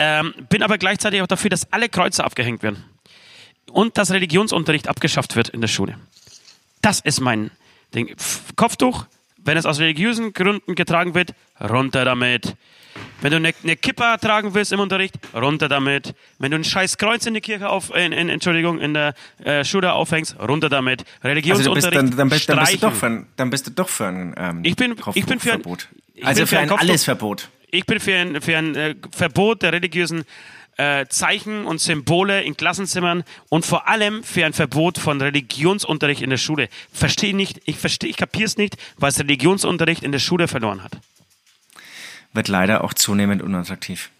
[0.00, 2.84] ähm, bin aber gleichzeitig auch dafür, dass alle Kreuze abgehängt werden
[3.70, 5.96] und dass Religionsunterricht abgeschafft wird in der Schule.
[6.82, 7.50] Das ist mein
[7.94, 8.14] Ding.
[8.56, 9.06] Kopftuch,
[9.38, 12.54] wenn es aus religiösen Gründen getragen wird, runter damit.
[13.20, 16.14] Wenn du eine, eine Kippa tragen willst im Unterricht, runter damit.
[16.38, 19.14] Wenn du ein scheiß Kreuz in die Kirche auf, in, in, Entschuldigung, in der
[19.44, 21.04] äh, Schule aufhängst, runter damit.
[21.20, 23.88] Also Religionsunterricht dann, dann, bist, dann, bist du doch für ein, dann bist du doch
[23.88, 25.62] für ein ähm, Ich bin- ich bin für ein-
[26.14, 27.48] ich Also bin für für ein ein Kopftuch- Allesverbot.
[27.70, 30.24] Ich bin für ein, für ein äh, Verbot der religiösen
[30.78, 36.30] äh, Zeichen und Symbole in Klassenzimmern und vor allem für ein Verbot von Religionsunterricht in
[36.30, 36.68] der Schule.
[36.92, 40.92] Verstehe nicht, ich verstehe, ich kapier's nicht, was Religionsunterricht in der Schule verloren hat.
[42.32, 44.10] Wird leider auch zunehmend unattraktiv.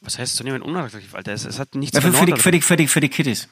[0.00, 1.32] Was heißt zunehmend unattraktiv, Alter?
[1.32, 2.36] Es, es hat nichts Ja, für, für, verloren.
[2.36, 3.48] die, für, die, für, die, für die Kiddies.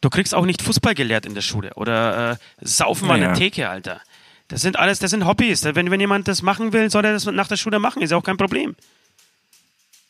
[0.00, 3.30] Du kriegst auch nicht Fußball gelehrt in der Schule oder äh, saufen mal Naja.
[3.30, 4.00] eine Theke, Alter.
[4.46, 5.64] Das sind alles, das sind Hobbys.
[5.64, 8.00] Wenn, wenn jemand das machen will, soll er das nach der Schule machen.
[8.00, 8.76] Ist ja auch kein Problem.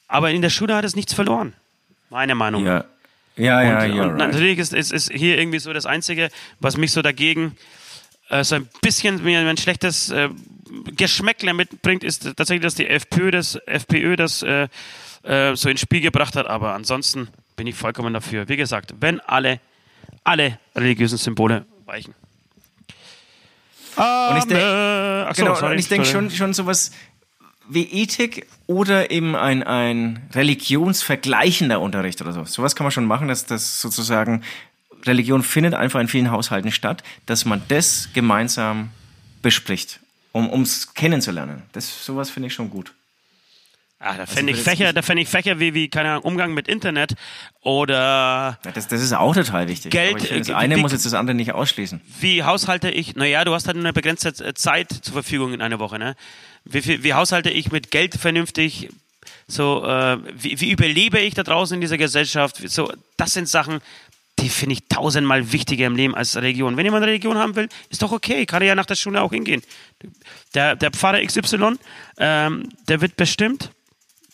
[0.09, 1.53] Aber in der Schule hat es nichts verloren.
[2.11, 2.65] Meine Meinung.
[2.65, 2.85] Ja,
[3.37, 4.03] ja, ja, und, ja.
[4.05, 7.57] und natürlich ist, ist, ist hier irgendwie so das Einzige, was mich so dagegen
[8.31, 10.29] äh, so ein bisschen mir ein schlechtes äh,
[10.97, 14.69] Geschmäckler mitbringt, ist tatsächlich, dass die FPÖ das, FPÖ das äh,
[15.23, 16.47] äh, so ins Spiel gebracht hat.
[16.47, 18.49] Aber ansonsten bin ich vollkommen dafür.
[18.49, 19.61] Wie gesagt, wenn alle,
[20.25, 22.15] alle religiösen Symbole weichen.
[23.97, 24.61] Und ich denk-
[25.35, 26.29] so, genau, sorry, und ich denke sorry.
[26.29, 26.93] schon, schon sowas
[27.69, 32.45] wie Ethik oder eben ein, ein religionsvergleichender Unterricht oder so.
[32.45, 34.43] Sowas kann man schon machen, dass das sozusagen
[35.05, 38.91] Religion findet einfach in vielen Haushalten statt, dass man das gemeinsam
[39.43, 40.01] bespricht,
[40.33, 41.63] um ums kennenzulernen.
[41.73, 42.93] Das sowas finde ich schon gut.
[44.01, 46.69] Ah, da fände ich Fächer, da fände ich Fächer wie, wie, keine Ahnung, Umgang mit
[46.69, 47.15] Internet
[47.63, 49.91] oder Ja, das, das ist auch total wichtig.
[49.91, 52.01] Geld, finde, das eine wie- muss jetzt das andere nicht ausschließen.
[52.21, 55.99] wie haushalte ich, naja, du hast halt eine begrenzte Zeit zur Verfügung in einer Woche,
[55.99, 56.15] ne?
[56.65, 58.89] Wie, viel, wie haushalte ich mit Geld vernünftig?
[59.47, 62.57] So, äh, wie, wie überlebe ich da draußen in dieser Gesellschaft?
[62.69, 63.81] So, das sind Sachen,
[64.39, 66.77] die finde ich tausendmal wichtiger im Leben als Religion.
[66.77, 69.33] Wenn jemand Religion haben will, ist doch okay, kann er ja nach der Schule auch
[69.33, 69.63] hingehen.
[70.55, 71.77] Der, der Pfarrer XY,
[72.19, 73.71] ähm, der wird bestimmt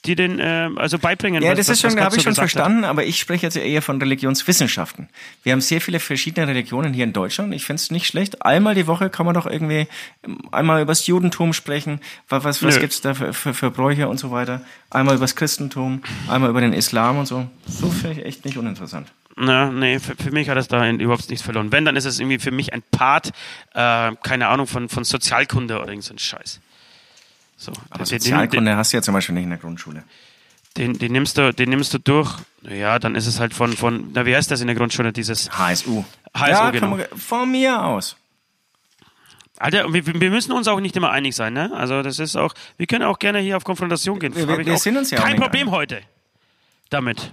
[0.06, 1.42] die den ähm, also beibringen.
[1.42, 2.50] Ja, was- das was- ist schon, habe ich schon gesagt hat.
[2.52, 5.08] verstanden, aber ich spreche jetzt eher von Religionswissenschaften.
[5.42, 7.54] Wir haben sehr viele verschiedene Religionen hier in Deutschland.
[7.54, 8.44] Ich finde es nicht schlecht.
[8.44, 9.86] Einmal die Woche kann man doch irgendwie
[10.24, 12.00] ähm, einmal über das Judentum sprechen.
[12.28, 12.80] Was, was, was Nö.
[12.80, 14.60] gibt's da für, für, für Bräuche und so weiter?
[14.90, 17.46] Einmal über das Christentum, einmal über den Islam und so.
[17.66, 19.12] So finde ich echt nicht uninteressant.
[19.36, 21.72] Na, nee, für, für mich hat es da überhaupt nichts verloren.
[21.72, 23.32] Wenn, dann ist es irgendwie für mich ein Part,
[23.74, 26.60] äh, keine Ahnung, von, von Sozialkunde oder irgend so ein Scheiß.
[27.64, 30.02] So, Aber den, Sozialkunde hast du ja zum Beispiel nicht in der Grundschule.
[30.76, 32.30] den, den, den, nimmst du, den nimmst du durch.
[32.62, 35.50] Ja, dann ist es halt von, von, na, wie heißt das in der Grundschule, dieses
[35.56, 36.04] HSU.
[36.34, 36.88] HSU, ja, genau.
[36.96, 38.16] man, von mir aus.
[39.58, 41.70] Alter, wir, wir müssen uns auch nicht immer einig sein, ne?
[41.74, 44.34] Also das ist auch, wir können auch gerne hier auf Konfrontation gehen.
[44.34, 45.74] Wir- wir auch sind uns ja auch Kein Problem einig.
[45.74, 46.00] heute.
[46.90, 47.32] Damit.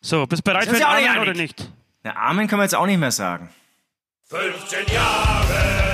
[0.00, 1.70] So, bist bereit Sind für den ja auch nicht Amen oder nicht?
[2.04, 3.48] Der Amen können wir jetzt auch nicht mehr sagen.
[4.28, 5.87] 15 Jahre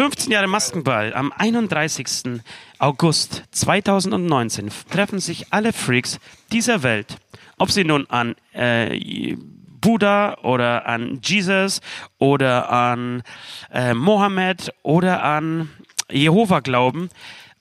[0.00, 1.12] 15 Jahre Maskenball.
[1.12, 2.40] Am 31.
[2.78, 6.18] August 2019 treffen sich alle Freaks
[6.52, 7.18] dieser Welt,
[7.58, 9.36] ob sie nun an äh,
[9.82, 11.82] Buddha oder an Jesus
[12.16, 13.22] oder an
[13.70, 15.68] äh, Mohammed oder an
[16.10, 17.10] Jehova glauben.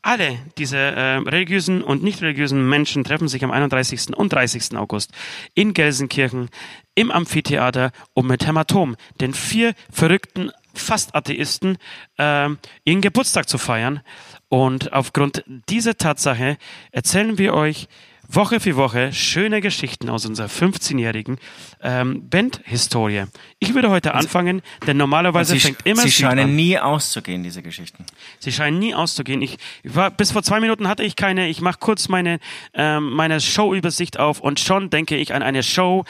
[0.01, 4.15] Alle diese äh, religiösen und nicht religiösen Menschen treffen sich am 31.
[4.15, 4.77] und 30.
[4.77, 5.11] August
[5.55, 6.47] in Gelsenkirchen
[6.95, 11.77] im Amphitheater, um mit Hämatom, den vier verrückten fast Atheisten,
[12.17, 14.01] ähm, ihren Geburtstag zu feiern.
[14.49, 16.57] Und aufgrund dieser Tatsache
[16.91, 17.87] erzählen wir euch
[18.31, 21.39] Woche für Woche schöne Geschichten aus unserer 15-jährigen
[21.81, 23.23] ähm, Bandhistorie.
[23.57, 26.37] Ich würde heute anfangen, denn normalerweise Sie, fängt immer sie Süd an.
[26.37, 28.05] scheinen nie auszugehen, diese Geschichten.
[28.37, 29.41] Sie scheinen nie auszugehen.
[29.41, 31.49] Ich war bis vor zwei Minuten hatte ich keine.
[31.49, 32.39] Ich mache kurz meine
[32.75, 36.05] ähm, meine Showübersicht auf und schon denke ich an eine Show.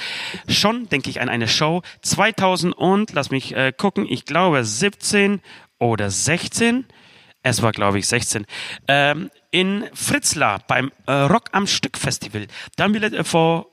[0.49, 4.05] Schon denke ich an eine Show 2000 und lass mich äh, gucken.
[4.09, 5.39] Ich glaube 17
[5.79, 6.85] oder 16.
[7.43, 8.45] Es war glaube ich 16.
[8.87, 12.47] Ähm, in Fritzlar beim äh, Rock am Stück Festival.
[12.75, 13.67] Da haben wir äh, vor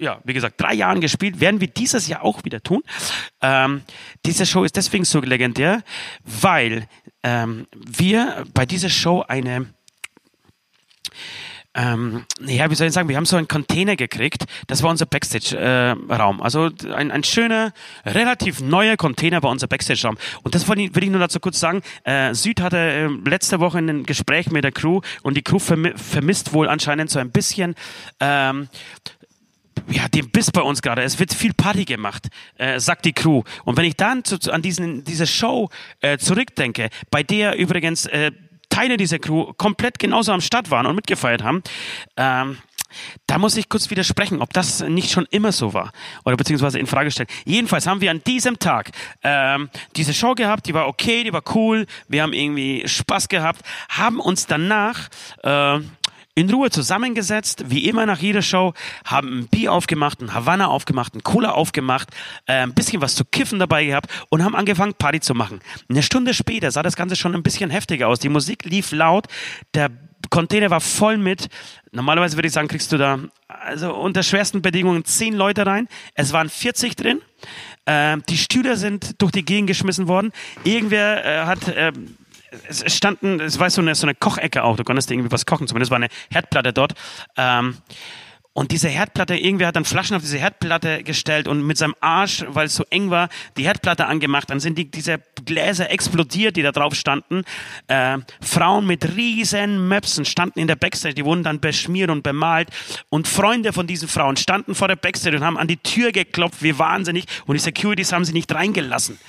[0.00, 2.82] ja, wie gesagt, drei Jahren gespielt, werden wir dieses Jahr auch wieder tun.
[3.42, 3.82] Ähm,
[4.24, 5.82] diese Show ist deswegen so legendär,
[6.22, 6.88] weil
[7.24, 9.66] ähm, wir bei dieser Show eine
[11.78, 15.06] ähm, ja, wie soll ich sagen, wir haben so einen Container gekriegt, das war unser
[15.06, 16.42] Backstage-Raum.
[16.42, 17.72] also ein, ein schöner,
[18.04, 20.18] relativ neuer Container war unser Backstage-Raum.
[20.42, 21.82] Und das will ich nur dazu kurz sagen.
[22.02, 25.92] Äh, Süd hatte äh, letzte Woche ein Gespräch mit der Crew und die Crew vermi
[25.94, 27.76] vermisst wohl anscheinend so ein bisschen
[28.18, 28.68] ähm,
[29.88, 31.02] ja, den Biss bei uns gerade.
[31.02, 32.26] Es wird viel Party gemacht,
[32.56, 33.42] äh, sagt die Crew.
[33.64, 35.70] Und wenn ich dann zu, zu, an diesen, diese Show
[36.00, 38.32] äh, zurückdenke, bei der übrigens äh,
[38.78, 41.64] Teile dieser Crew komplett genauso am Start waren und mitgefeiert haben,
[42.16, 42.58] ähm,
[43.26, 45.90] da muss ich kurz widersprechen, ob das nicht schon immer so war
[46.24, 47.28] oder beziehungsweise in Frage stellen.
[47.44, 48.92] Jedenfalls haben wir an diesem Tag
[49.24, 53.62] ähm, diese Show gehabt, die war okay, die war cool, wir haben irgendwie Spaß gehabt,
[53.88, 55.08] haben uns danach
[55.42, 55.80] äh,
[56.38, 58.72] in Ruhe zusammengesetzt, wie immer nach jeder Show,
[59.04, 62.10] haben ein Bier aufgemacht, ein Havanna aufgemacht, ein Cola aufgemacht,
[62.46, 65.58] äh, ein bisschen was zu kiffen dabei gehabt und haben angefangen, Party zu machen.
[65.88, 68.20] Eine Stunde später sah das Ganze schon ein bisschen heftiger aus.
[68.20, 69.26] Die Musik lief laut,
[69.74, 69.90] der
[70.30, 71.48] Container war voll mit.
[71.90, 73.18] Normalerweise würde ich sagen, kriegst du da
[73.48, 75.88] also unter schwersten Bedingungen zehn Leute rein.
[76.14, 77.20] Es waren 40 drin.
[77.86, 80.30] Ähm, die Stühle sind durch die Gegend geschmissen worden.
[80.62, 82.16] Irgendwer äh, hat ähm,
[82.68, 85.66] es standen, es war so eine, so eine Kochecke auch, du konntest irgendwie was kochen,
[85.66, 86.94] zumindest war eine Herdplatte dort.
[87.36, 87.76] Ähm,
[88.54, 92.44] Und diese Herdplatte, irgendwer hat dann Flaschen auf diese Herdplatte gestellt und mit seinem Arsch,
[92.48, 94.50] weil es so eng war, die Herdplatte angemacht.
[94.50, 97.44] Dann sind die, diese Gläser explodiert, die da drauf standen.
[97.86, 102.70] Äh, Frauen mit riesen Möpsen standen in der Backstage, die wurden dann beschmiert und bemalt.
[103.10, 106.60] Und Freunde von diesen Frauen standen vor der Backstage und haben an die Tür geklopft,
[106.60, 107.26] wie wahnsinnig.
[107.46, 109.20] Und die Securities haben sie nicht reingelassen.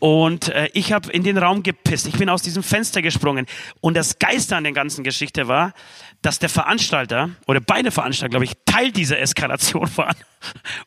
[0.00, 2.08] Und äh, ich habe in den Raum gepisst.
[2.08, 3.46] Ich bin aus diesem Fenster gesprungen.
[3.82, 5.74] Und das Geiste an der ganzen Geschichte war,
[6.22, 10.16] dass der Veranstalter oder beide Veranstalter, glaube ich, Teil dieser Eskalation waren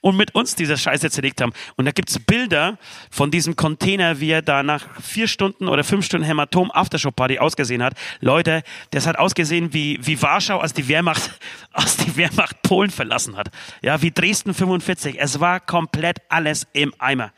[0.01, 1.53] und mit uns diese Scheiße zerlegt haben.
[1.76, 2.80] Und da gibt's Bilder
[3.11, 7.38] von diesem Container, wie er da nach vier Stunden oder fünf Stunden Hämatom Aftershow Party
[7.38, 7.93] ausgesehen hat.
[8.20, 11.39] Leute, das hat ausgesehen wie, wie Warschau, als die Wehrmacht,
[11.72, 13.49] als die Wehrmacht Polen verlassen hat.
[13.84, 15.20] Ja, wie Dresden 45.
[15.20, 17.32] Es war komplett alles im Eimer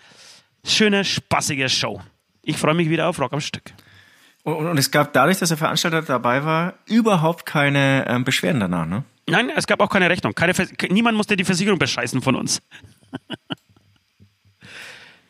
[0.66, 2.02] schöne, spaßige Show.
[2.42, 3.74] Ich freue mich wieder auf Rock am Stück.
[4.44, 8.86] Und, und es gab dadurch, dass der Veranstalter dabei war, überhaupt keine ähm, Beschwerden danach,
[8.86, 9.04] ne?
[9.28, 10.36] Nein, es gab auch keine Rechnung.
[10.36, 12.62] Keine Vers niemand musste die Versicherung bescheißen von uns.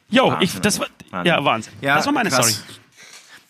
[0.10, 1.34] Jo, ich, das war, Wahnsinn.
[1.34, 1.74] ja, Wahnsinn.
[1.82, 2.50] Ja, das war meine krass.
[2.50, 2.80] Story.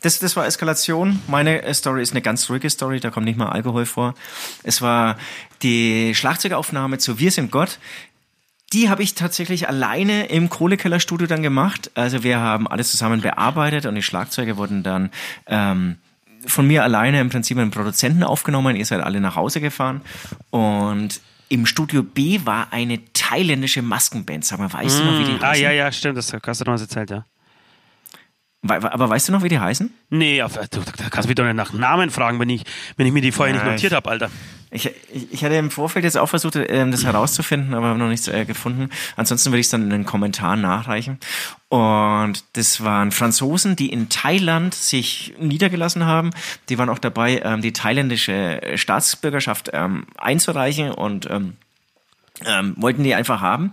[0.01, 1.21] Das, das war Eskalation.
[1.27, 4.15] Meine äh, Story ist eine ganz ruhige Story, da kommt nicht mal Alkohol vor.
[4.63, 5.17] Es war
[5.61, 7.79] die Schlagzeugaufnahme zu Wir sind Gott.
[8.73, 11.91] Die habe ich tatsächlich alleine im Kohlekellerstudio dann gemacht.
[11.95, 15.11] Also wir haben alles zusammen bearbeitet und die Schlagzeuge wurden dann
[15.47, 15.97] ähm,
[16.47, 18.75] von mir alleine im Prinzip mit einem Produzenten aufgenommen.
[18.75, 20.01] Ihr seid alle nach Hause gefahren
[20.49, 24.43] und im Studio B war eine thailändische Maskenband.
[24.45, 25.63] Sag mal, weißt du noch, wie die Ah, heißen?
[25.63, 27.25] ja, ja, stimmt, das hast du noch erzählt, ja.
[28.67, 29.93] Aber weißt du noch, wie die heißen?
[30.09, 32.63] Nee, auf, du, da kannst du mich doch nicht nach Namen fragen, wenn ich,
[32.97, 34.31] wenn ich mir die vorher nicht notiert habe, Alter.
[34.75, 38.09] Ich, ich, ich hatte im Vorfeld jetzt auch versucht, ähm, das herauszufinden, aber habe noch
[38.09, 38.89] nichts äh, gefunden.
[39.15, 41.19] Ansonsten würde ich es dann in den Kommentaren nachreichen.
[41.69, 46.31] Und das waren Franzosen, die in Thailand sich niedergelassen haben.
[46.69, 51.53] Die waren auch dabei, ähm, die thailändische Staatsbürgerschaft ähm, einzureichen und ähm,
[52.75, 53.71] wollten die einfach haben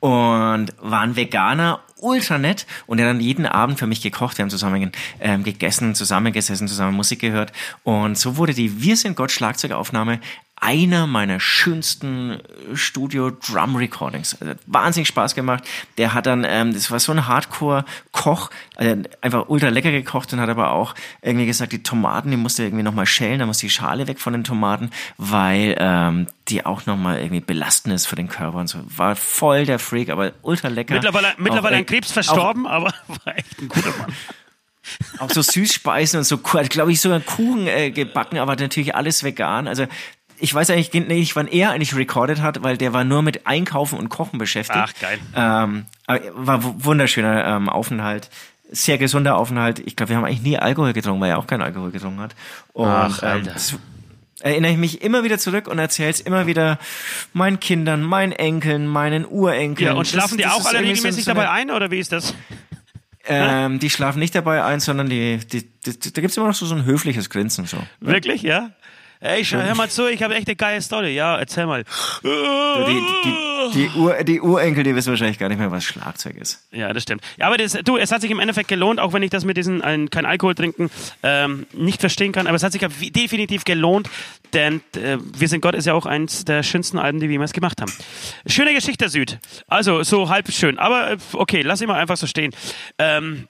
[0.00, 4.38] und waren Veganer, ultra nett und er hat dann jeden Abend für mich gekocht.
[4.38, 7.52] Wir haben zusammen ähm, gegessen, zusammengesessen, zusammen Musik gehört
[7.84, 10.20] und so wurde die Wir sind Gott Schlagzeugaufnahme
[10.60, 12.38] einer meiner schönsten
[12.74, 14.36] Studio Drum Recordings.
[14.40, 15.64] Also, wahnsinnig Spaß gemacht.
[15.96, 20.40] Der hat dann, ähm, das war so ein Hardcore-Koch, also einfach ultra lecker gekocht und
[20.40, 23.70] hat aber auch irgendwie gesagt, die Tomaten, die musste irgendwie nochmal schälen, da muss die
[23.70, 28.28] Schale weg von den Tomaten, weil ähm, die auch nochmal irgendwie belastend ist für den
[28.28, 28.80] Körper und so.
[28.84, 30.94] War voll der Freak, aber ultra lecker.
[30.94, 32.92] Mittlerweile, mittlerweile Auch, an äh, Krebs verstorben, aber
[33.24, 34.12] war echt ein guter Mann.
[35.18, 39.22] Auch, auch so Süßspeisen und so, glaube ich, sogar Kuchen äh, gebacken, aber natürlich alles
[39.22, 39.68] vegan.
[39.68, 39.86] Also
[40.40, 43.98] ich weiß eigentlich nicht, wann er eigentlich recorded hat, weil der war nur mit Einkaufen
[43.98, 44.78] und Kochen beschäftigt.
[44.80, 45.18] Ach, geil.
[45.36, 45.86] Ähm,
[46.34, 48.30] war wu- wunderschöner ähm, Aufenthalt.
[48.72, 49.80] Sehr gesunder Aufenthalt.
[49.80, 52.34] Ich glaube, wir haben eigentlich nie Alkohol getrunken, weil er auch keinen Alkohol getrunken hat.
[52.72, 53.52] Und, Ach, ähm, Alter.
[53.52, 53.74] das
[54.40, 56.78] erinnere ich mich immer wieder zurück und erzähle es immer wieder
[57.32, 59.88] meinen Kindern, meinen Enkeln, meinen Urenkeln.
[59.90, 62.12] Ja, und schlafen die Das- das auch alle regelmäßig so dabei ein, oder wie ist
[62.12, 62.34] das?
[63.26, 66.64] ähm, die schlafen nicht dabei ein, sondern die, die, die da gibt's immer noch so,
[66.66, 67.66] so ein höfliches Grinsen.
[67.66, 67.76] So.
[68.00, 68.70] Wirklich, ja?
[69.22, 71.14] Ey, schau, hör mal zu, ich habe echt eine geile Story.
[71.14, 71.84] Ja, erzähl mal.
[72.24, 76.66] Die, die, die, Ur, die Urenkel, die wissen wahrscheinlich gar nicht mehr, was Schlagzeug ist.
[76.72, 77.22] Ja, das stimmt.
[77.36, 79.58] Ja, aber das, du, es hat sich im Endeffekt gelohnt, auch wenn ich das mit
[79.58, 80.88] diesem ein, kein Alkohol trinken
[81.22, 82.80] ähm, nicht verstehen kann, aber es hat sich
[83.12, 84.08] definitiv gelohnt,
[84.54, 87.52] denn äh, Wir sind Gott ist ja auch eins der schönsten Alben, die wir jemals
[87.52, 87.92] gemacht haben.
[88.46, 89.38] Schöne Geschichte, Süd.
[89.68, 90.78] Also, so halb schön.
[90.78, 92.54] Aber äh, okay, lass ihn mal einfach so stehen.
[92.98, 93.48] Ähm,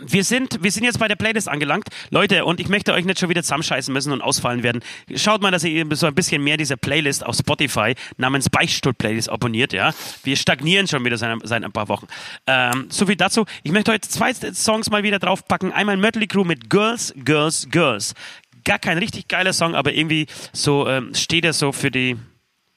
[0.00, 1.88] wir sind, wir sind jetzt bei der Playlist angelangt.
[2.10, 4.82] Leute, und ich möchte euch nicht schon wieder zusammenscheißen müssen und ausfallen werden.
[5.14, 9.72] Schaut mal, dass ihr so ein bisschen mehr diese Playlist auf Spotify namens Beichtstuhl-Playlist abonniert,
[9.72, 9.92] ja.
[10.24, 12.06] Wir stagnieren schon wieder seit, seit ein paar Wochen.
[12.46, 13.44] Ähm, so viel dazu.
[13.62, 15.72] Ich möchte heute zwei Songs mal wieder draufpacken.
[15.72, 18.14] Einmal Mötley Crew mit Girls, Girls, Girls.
[18.64, 22.16] Gar kein richtig geiler Song, aber irgendwie so ähm, steht er so für die,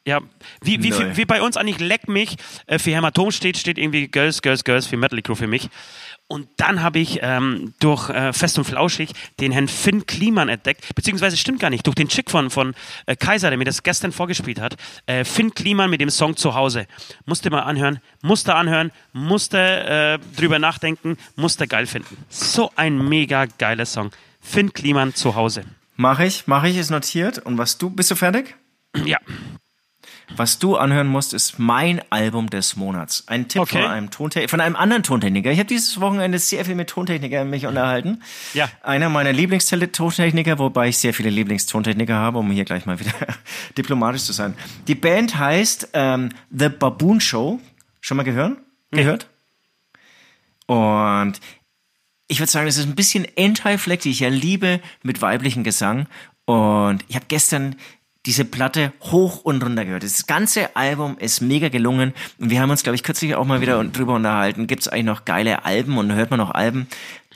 [0.08, 0.22] ja,
[0.62, 1.18] wie, wie, Neu.
[1.18, 2.38] wie bei uns eigentlich Leck mich
[2.68, 5.70] äh, für Hämatom steht, steht irgendwie Girls, Girls, Girls für Metal Crew für mich.
[6.28, 10.94] Und dann habe ich ähm, durch äh, Fest und Flauschig den Herrn Finn Kliman entdeckt,
[10.96, 12.74] beziehungsweise stimmt gar nicht, durch den Chick von, von
[13.06, 14.76] äh, Kaiser, der mir das gestern vorgespielt hat.
[15.06, 16.88] Äh, Finn Kliman mit dem Song Zuhause.
[17.26, 22.18] Musste mal anhören, musste anhören, musste äh, drüber nachdenken, musste geil finden.
[22.30, 24.12] So ein mega geiler Song.
[24.42, 25.64] Finn Kliman Zuhause.
[25.96, 27.40] Mach ich, mach ich, ist notiert.
[27.40, 28.56] Und was du, bist du fertig?
[29.06, 29.20] Ja,
[30.36, 33.24] Was du anhören musst, ist mein Album des Monats.
[33.28, 33.82] Ein Tipp Okay.
[33.82, 35.52] von einem Tontechniker, von einem anderen Tontechniker.
[35.52, 38.22] Ich habe dieses Wochenende sehr viel mit Tontechnikern mich unterhalten.
[38.54, 38.70] Ja.
[38.82, 43.14] Einer meiner Lieblingstontechniker, wobei ich sehr viele Lieblingstontechniker habe, um hier gleich mal wieder
[43.78, 44.56] diplomatisch zu sein.
[44.88, 47.60] Die Band heißt ähm, The Baboon Show.
[48.02, 48.58] Schon mal gehört?
[48.92, 49.28] Gehört?
[50.68, 51.40] Und
[52.28, 56.08] ich würde sagen, das ist ein bisschen Anti-Fleck, die ich ja liebe, mit weiblichem Gesang.
[56.46, 57.76] Und ich habe gestern
[58.26, 60.04] diese Platte hoch und runter gehört.
[60.04, 62.14] Das ganze Album ist mega gelungen.
[62.40, 64.68] Und wir haben uns, glaube ich, kürzlich auch mal wieder drüber unterhalten.
[64.68, 66.88] Gibt es eigentlich noch geile Alben und hört man noch Alben?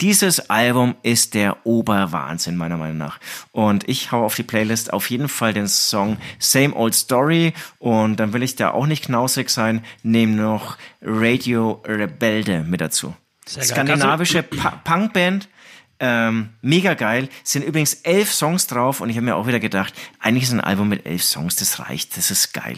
[0.02, 3.20] Dieses Album ist der Oberwahnsinn, meiner Meinung nach.
[3.52, 7.54] Und ich hau auf die Playlist auf jeden Fall den Song Same Old Story.
[7.80, 13.14] Und dann will ich da auch nicht knausrig sein, nehme noch Radio Rebelde mit dazu.
[13.46, 13.64] Sehr.
[13.64, 15.50] Skandinavische Pa- Punkband.
[16.00, 17.30] Ähm, mega geil.
[17.43, 20.62] Sind übrigens elf Songs drauf und ich habe mir auch wieder gedacht, eigentlich ist ein
[20.62, 22.78] Album mit elf Songs, das reicht, das ist geil.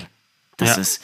[0.58, 0.82] Das Ja.
[0.82, 1.02] ist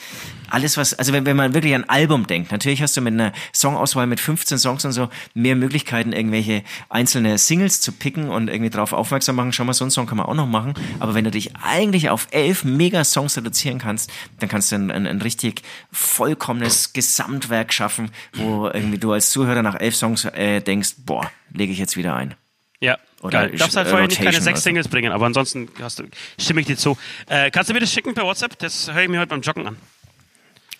[0.49, 3.33] alles, was, also wenn, wenn man wirklich an Album denkt, natürlich hast du mit einer
[3.53, 8.69] Songauswahl mit 15 Songs und so mehr Möglichkeiten, irgendwelche einzelne Singles zu picken und irgendwie
[8.69, 9.51] drauf aufmerksam machen.
[9.51, 10.73] Schau mal, so einen Song kann man auch noch machen.
[10.99, 15.07] Aber wenn du dich eigentlich auf elf Mega-Songs reduzieren kannst, dann kannst du ein, ein,
[15.07, 20.95] ein richtig vollkommenes Gesamtwerk schaffen, wo irgendwie du als Zuhörer nach elf Songs äh, denkst,
[21.05, 22.35] boah, lege ich jetzt wieder ein.
[22.79, 23.51] Ja, Oder geil.
[23.51, 24.61] Du darfst halt vorher nicht keine sechs oder so.
[24.61, 26.03] Singles bringen, aber ansonsten hast du,
[26.39, 26.97] stimme ich dir zu.
[27.27, 28.57] Äh, kannst du mir das schicken per WhatsApp?
[28.59, 29.77] Das höre ich mir heute beim Joggen an.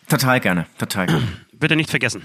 [0.07, 1.27] Total gerne, total gerne.
[1.53, 2.21] Bitte nicht vergessen.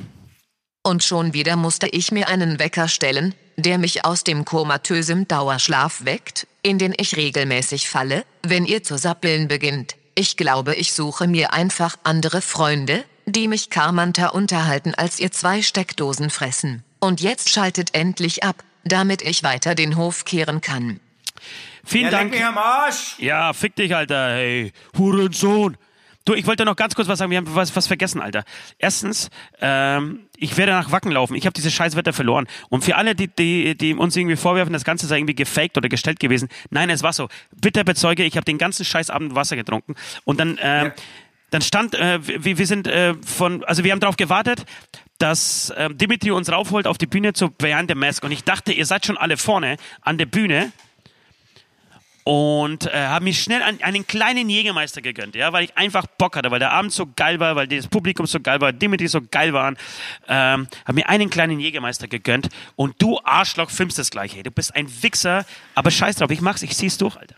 [0.85, 6.05] Und schon wieder musste ich mir einen Wecker stellen, der mich aus dem komatösen Dauerschlaf
[6.05, 9.95] weckt, in den ich regelmäßig falle, wenn ihr zu sappeln beginnt.
[10.15, 15.63] Ich glaube, ich suche mir einfach andere Freunde, die mich karmanter unterhalten als ihr zwei
[15.63, 16.83] Steckdosen fressen.
[16.99, 21.01] Und jetzt schaltet endlich ab, damit ich weiter den Hof kehren kann.
[21.85, 22.31] Vielen Ja, leck Dank.
[22.33, 23.15] mich am Arsch!
[23.19, 24.35] Ja, fick dich, Alter.
[24.35, 25.77] Hey, Hurensohn.
[26.25, 27.33] Du, ich wollte noch ganz kurz was sagen.
[27.33, 28.45] Wir haben was, was vergessen, Alter.
[28.79, 29.29] Erstens,
[29.61, 31.35] ähm, ich werde nach Wacken laufen.
[31.35, 32.47] Ich habe dieses scheiß Wetter verloren.
[32.69, 35.89] Und für alle, die, die, die uns irgendwie vorwerfen, das Ganze sei irgendwie gefaked oder
[35.89, 36.49] gestellt gewesen.
[36.71, 37.29] Nein, es war so.
[37.61, 39.97] Bitte bezeuge, ich habe den ganzen scheiß Abend Wasser getrunken.
[40.23, 40.93] Und dann, ähm, Ja.
[41.51, 44.65] dann stand, äh, wir, wir sind äh, von, also wir haben darauf gewartet,
[45.23, 48.25] dass ähm, Dimitri uns raufholt auf die Bühne zu Behind the Mask.
[48.25, 50.73] Und ich dachte, ihr seid schon alle vorne an der Bühne
[52.25, 56.37] und äh, habe mir schnell einen, einen kleinen Jägermeister gegönnt, ja, weil ich einfach Bock
[56.37, 59.21] hatte, weil der Abend so geil war, weil das Publikum so geil war, Dimitri so
[59.23, 59.77] geil waren,
[60.29, 64.51] ähm, habe mir einen kleinen Jägermeister gegönnt und du Arschloch filmst das gleich, hey, du
[64.51, 65.45] bist ein Wichser,
[65.75, 67.37] aber scheiß drauf, ich mach's, ich zieh's durch, Alter.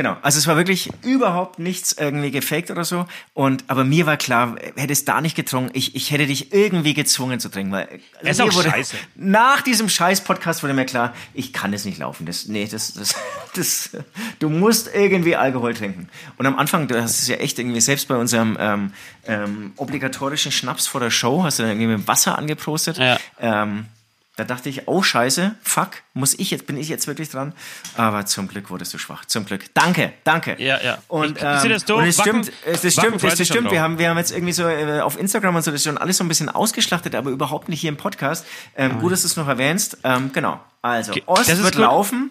[0.00, 3.04] Genau, also es war wirklich überhaupt nichts irgendwie gefaked oder so.
[3.34, 6.94] Und aber mir war klar, hätte es da nicht getrunken, ich, ich hätte dich irgendwie
[6.94, 8.96] gezwungen zu trinken, weil also Ist auch wurde, scheiße.
[9.16, 12.24] Nach diesem scheiß Podcast wurde mir klar, ich kann das nicht laufen.
[12.24, 13.14] Das, nee, das, das,
[13.54, 13.90] das,
[14.38, 16.08] du musst irgendwie Alkohol trinken.
[16.38, 18.94] Und am Anfang, du hast es ja echt irgendwie selbst bei unserem ähm,
[19.26, 22.96] ähm, obligatorischen Schnaps vor der Show, hast du dann irgendwie mit Wasser angeprostet.
[22.96, 23.18] Ja.
[23.38, 23.84] Ähm,
[24.36, 27.52] da dachte ich, oh Scheiße, fuck, muss ich jetzt, bin ich jetzt wirklich dran?
[27.96, 29.24] Aber zum Glück wurdest du schwach.
[29.26, 29.64] Zum Glück.
[29.74, 30.56] Danke, danke.
[30.58, 30.98] Ja, ja.
[31.08, 33.70] Und, Ich- sehe das und es Wacken- stimmt, es, das Wacken stimmt, freut das, stimmt.
[33.70, 35.98] Wir haben, wir haben jetzt irgendwie so äh, auf Instagram und so, das ist schon
[35.98, 38.46] alles so ein bisschen ausgeschlachtet, aber überhaupt nicht hier im Podcast.
[38.76, 39.98] Ähm, gut, dass du es noch erwähnst.
[40.04, 40.58] Ähm, genau.
[40.80, 41.82] Also, Okay, Ost wird gut.
[41.82, 42.30] laufen.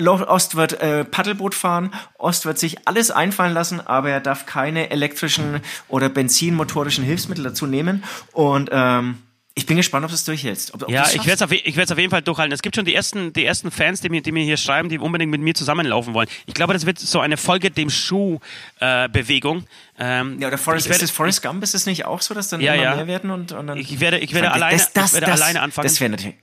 [0.00, 4.88] Ost wird äh, Paddelboot fahren, Ost wird sich alles einfallen lassen, aber er darf keine
[4.88, 8.02] elektrischen oder benzinmotorischen Hilfsmittel dazu nehmen.
[8.32, 9.18] Und ähm,
[9.54, 10.72] ich bin gespannt, ob du es durchhältst.
[10.74, 12.52] Ob, ob Ja, ich werde es auf, jeden Fall durchhalten.
[12.52, 14.98] Es gibt schon die ersten, die ersten Fans, die mir, die mir hier schreiben, die
[14.98, 16.28] unbedingt mit mir zusammenlaufen wollen.
[16.46, 17.90] Ich glaube, das wird so eine Folge dem
[18.80, 19.66] Schuh-Bewegung.
[19.98, 21.62] ähm, Ja, oder Forrest, werde, ist es Forrest Gump?
[21.62, 22.96] Ist es nicht auch so, dass dann Ja, immer ja.
[22.96, 23.30] mehr werden?
[23.30, 25.86] Und, und dann Ich werde- ich werde alleine- ich werde alleine anfangen.
[25.86, 26.36] Das wäre natürlich,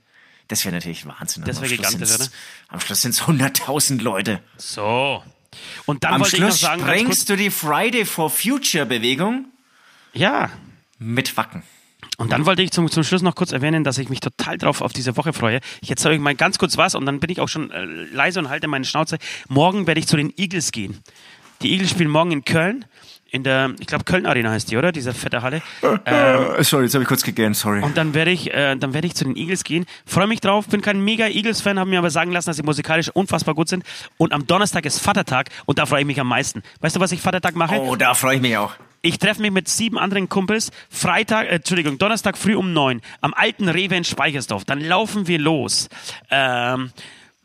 [0.48, 1.44] das wäre natürlich Wahnsinn.
[1.44, 2.26] Das Am wär Schluss gigantisch, oder?
[2.68, 4.40] Am Schluss sind es 100.000 Leute.
[4.56, 5.22] So.
[5.86, 9.46] Und dann Am wollte ich noch Schluss sagen, sprengst du die Friday for Future Bewegung
[10.12, 10.50] ja.
[10.98, 11.64] mit Wacken.
[12.18, 14.80] Und dann wollte ich zum, zum Schluss noch kurz erwähnen, dass ich mich total drauf
[14.82, 15.60] auf diese Woche freue.
[15.80, 18.40] Ich erzähle euch mal ganz kurz was und dann bin ich auch schon äh, leise
[18.40, 19.18] und halte meine Schnauze.
[19.48, 20.98] Morgen werde ich zu den Eagles gehen.
[21.62, 22.84] Die Eagles spielen morgen in Köln.
[23.32, 24.90] In der, ich glaube, Köln Arena heißt die, oder?
[24.90, 25.62] Diese fette Halle.
[26.04, 27.80] Äh, sorry, jetzt habe ich kurz gegähnt, sorry.
[27.80, 29.86] Und dann werde ich, äh, dann werde ich zu den Eagles gehen.
[30.04, 33.08] Freue mich drauf, bin kein mega Eagles-Fan, habe mir aber sagen lassen, dass sie musikalisch
[33.10, 33.84] unfassbar gut sind.
[34.16, 36.62] Und am Donnerstag ist Vatertag und da freue ich mich am meisten.
[36.80, 37.76] Weißt du, was ich Vatertag mache?
[37.80, 38.72] oh, da freue ich mich auch.
[39.02, 43.32] Ich treffe mich mit sieben anderen Kumpels Freitag, äh, Entschuldigung, Donnerstag früh um neun am
[43.34, 44.64] alten Rewe in Speichersdorf.
[44.64, 45.88] Dann laufen wir los.
[46.30, 46.90] Ähm,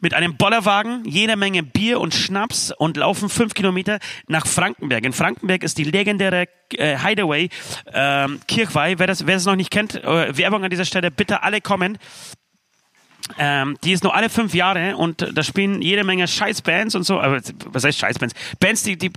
[0.01, 5.03] mit einem Bollerwagen, jede Menge Bier und Schnaps und laufen fünf Kilometer nach Frankenberg.
[5.05, 7.49] In Frankenberg ist die legendäre äh, Hideaway
[7.93, 8.99] ähm, Kirchweih.
[8.99, 11.97] Wer das, wer das noch nicht kennt, äh, Werbung an dieser Stelle, bitte alle kommen.
[13.39, 17.19] Ähm, die ist nur alle fünf Jahre und da spielen jede Menge Scheißbands und so.
[17.19, 18.35] Aber was heißt Scheißbands?
[18.59, 19.11] Bands, die, die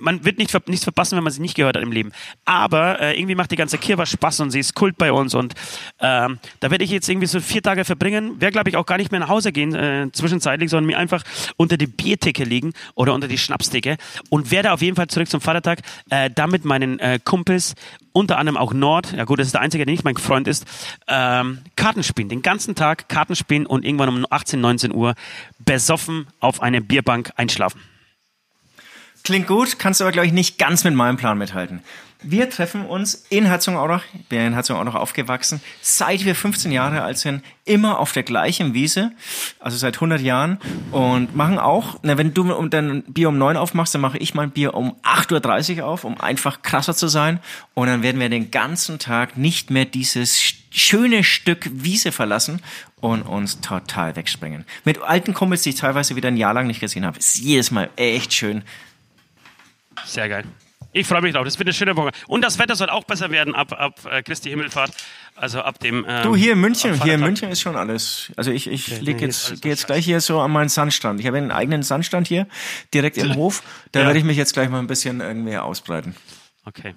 [0.00, 2.12] man wird nicht, ver- nichts verpassen, wenn man sie nicht gehört hat im Leben.
[2.44, 5.34] Aber äh, irgendwie macht die ganze Kirche Spaß und sie ist Kult bei uns.
[5.34, 5.54] Und
[6.00, 8.40] ähm, da werde ich jetzt irgendwie so vier Tage verbringen.
[8.40, 11.22] Werde, glaube ich, auch gar nicht mehr nach Hause gehen äh, zwischenzeitlich, sondern mir einfach
[11.56, 13.96] unter die Biertheke liegen oder unter die Schnapstheke
[14.30, 15.80] und werde auf jeden Fall zurück zum Vatertag
[16.10, 17.74] äh, da mit meinen äh, Kumpels
[18.12, 20.64] unter anderem auch Nord, ja gut, das ist der Einzige, der nicht mein Freund ist,
[21.06, 25.14] ähm, Karten spielen, den ganzen Tag Karten spielen und irgendwann um 18, 19 Uhr
[25.58, 27.80] besoffen auf einer Bierbank einschlafen.
[29.26, 31.80] Klingt gut, kannst aber, glaube ich, nicht ganz mit meinem Plan mithalten.
[32.22, 37.18] Wir treffen uns in Herzogenaurach, ich bin in Herzogenaurach aufgewachsen, seit wir 15 Jahre alt
[37.18, 39.10] sind, immer auf der gleichen Wiese,
[39.58, 40.60] also seit 100 Jahren
[40.92, 44.52] und machen auch, na, wenn du dein Bier um 9 aufmachst, dann mache ich mein
[44.52, 47.40] Bier um 8.30 Uhr auf, um einfach krasser zu sein
[47.74, 52.62] und dann werden wir den ganzen Tag nicht mehr dieses schöne Stück Wiese verlassen
[53.00, 54.64] und uns total wegspringen.
[54.84, 57.72] Mit alten Kumpels, die ich teilweise wieder ein Jahr lang nicht gesehen habe, ist jedes
[57.72, 58.62] Mal echt schön.
[60.04, 60.44] Sehr geil.
[60.92, 61.44] Ich freue mich drauf.
[61.44, 62.10] Das wird eine schöne Woche.
[62.26, 64.92] Und das Wetter soll auch besser werden ab, ab äh, Christi Himmelfahrt.
[65.34, 66.06] Also ab dem.
[66.08, 67.20] Ähm, Du, hier in München, hier in.
[67.20, 68.32] München ist schon alles.
[68.36, 69.86] Also ich, ich Okay, leg nee, jetzt, gehe jetzt scheiße.
[69.88, 71.20] gleich hier so an meinen Sandstand.
[71.20, 72.46] Ich habe einen eigenen Sandstand hier,
[72.94, 73.62] direkt im Hof.
[73.92, 74.06] Da Ja.
[74.06, 76.16] werde ich mich jetzt gleich mal ein bisschen irgendwie ausbreiten.
[76.64, 76.94] Okay.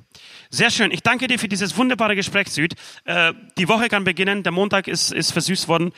[0.50, 0.92] Sehr schön.
[0.92, 2.76] Ich danke dir für dieses wunderbare Gespräch, Süd.
[3.04, 4.44] Äh, die Woche kann beginnen.
[4.44, 5.92] Der Montag ist, ist versüßt worden.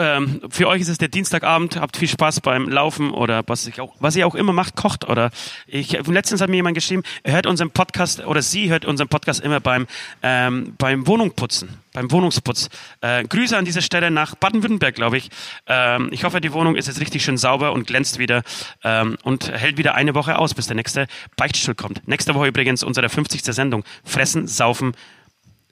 [0.00, 1.76] Ähm, für euch ist es der Dienstagabend.
[1.76, 5.06] Habt viel Spaß beim Laufen oder was, ich auch, was ihr auch immer macht, kocht.
[5.06, 5.30] Oder
[5.66, 9.42] ich, letztens hat mir jemand geschrieben, er hört unseren Podcast oder sie hört unseren Podcast
[9.42, 9.86] immer beim,
[10.22, 12.70] ähm, beim Wohnungputzen, beim Wohnungsputz.
[13.02, 15.28] Äh, Grüße an dieser Stelle nach Baden-Württemberg, glaube ich.
[15.66, 18.42] Ähm, ich hoffe, die Wohnung ist jetzt richtig schön sauber und glänzt wieder
[18.82, 22.08] ähm, und hält wieder eine Woche aus, bis der nächste Beichtstuhl kommt.
[22.08, 23.42] Nächste Woche übrigens unsere 50.
[23.42, 23.84] Sendung.
[24.02, 24.94] Fressen, saufen,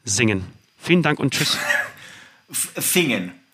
[0.05, 0.45] singen.
[0.79, 1.57] Vielen Dank und tschüss.
[2.51, 3.33] F Fingen.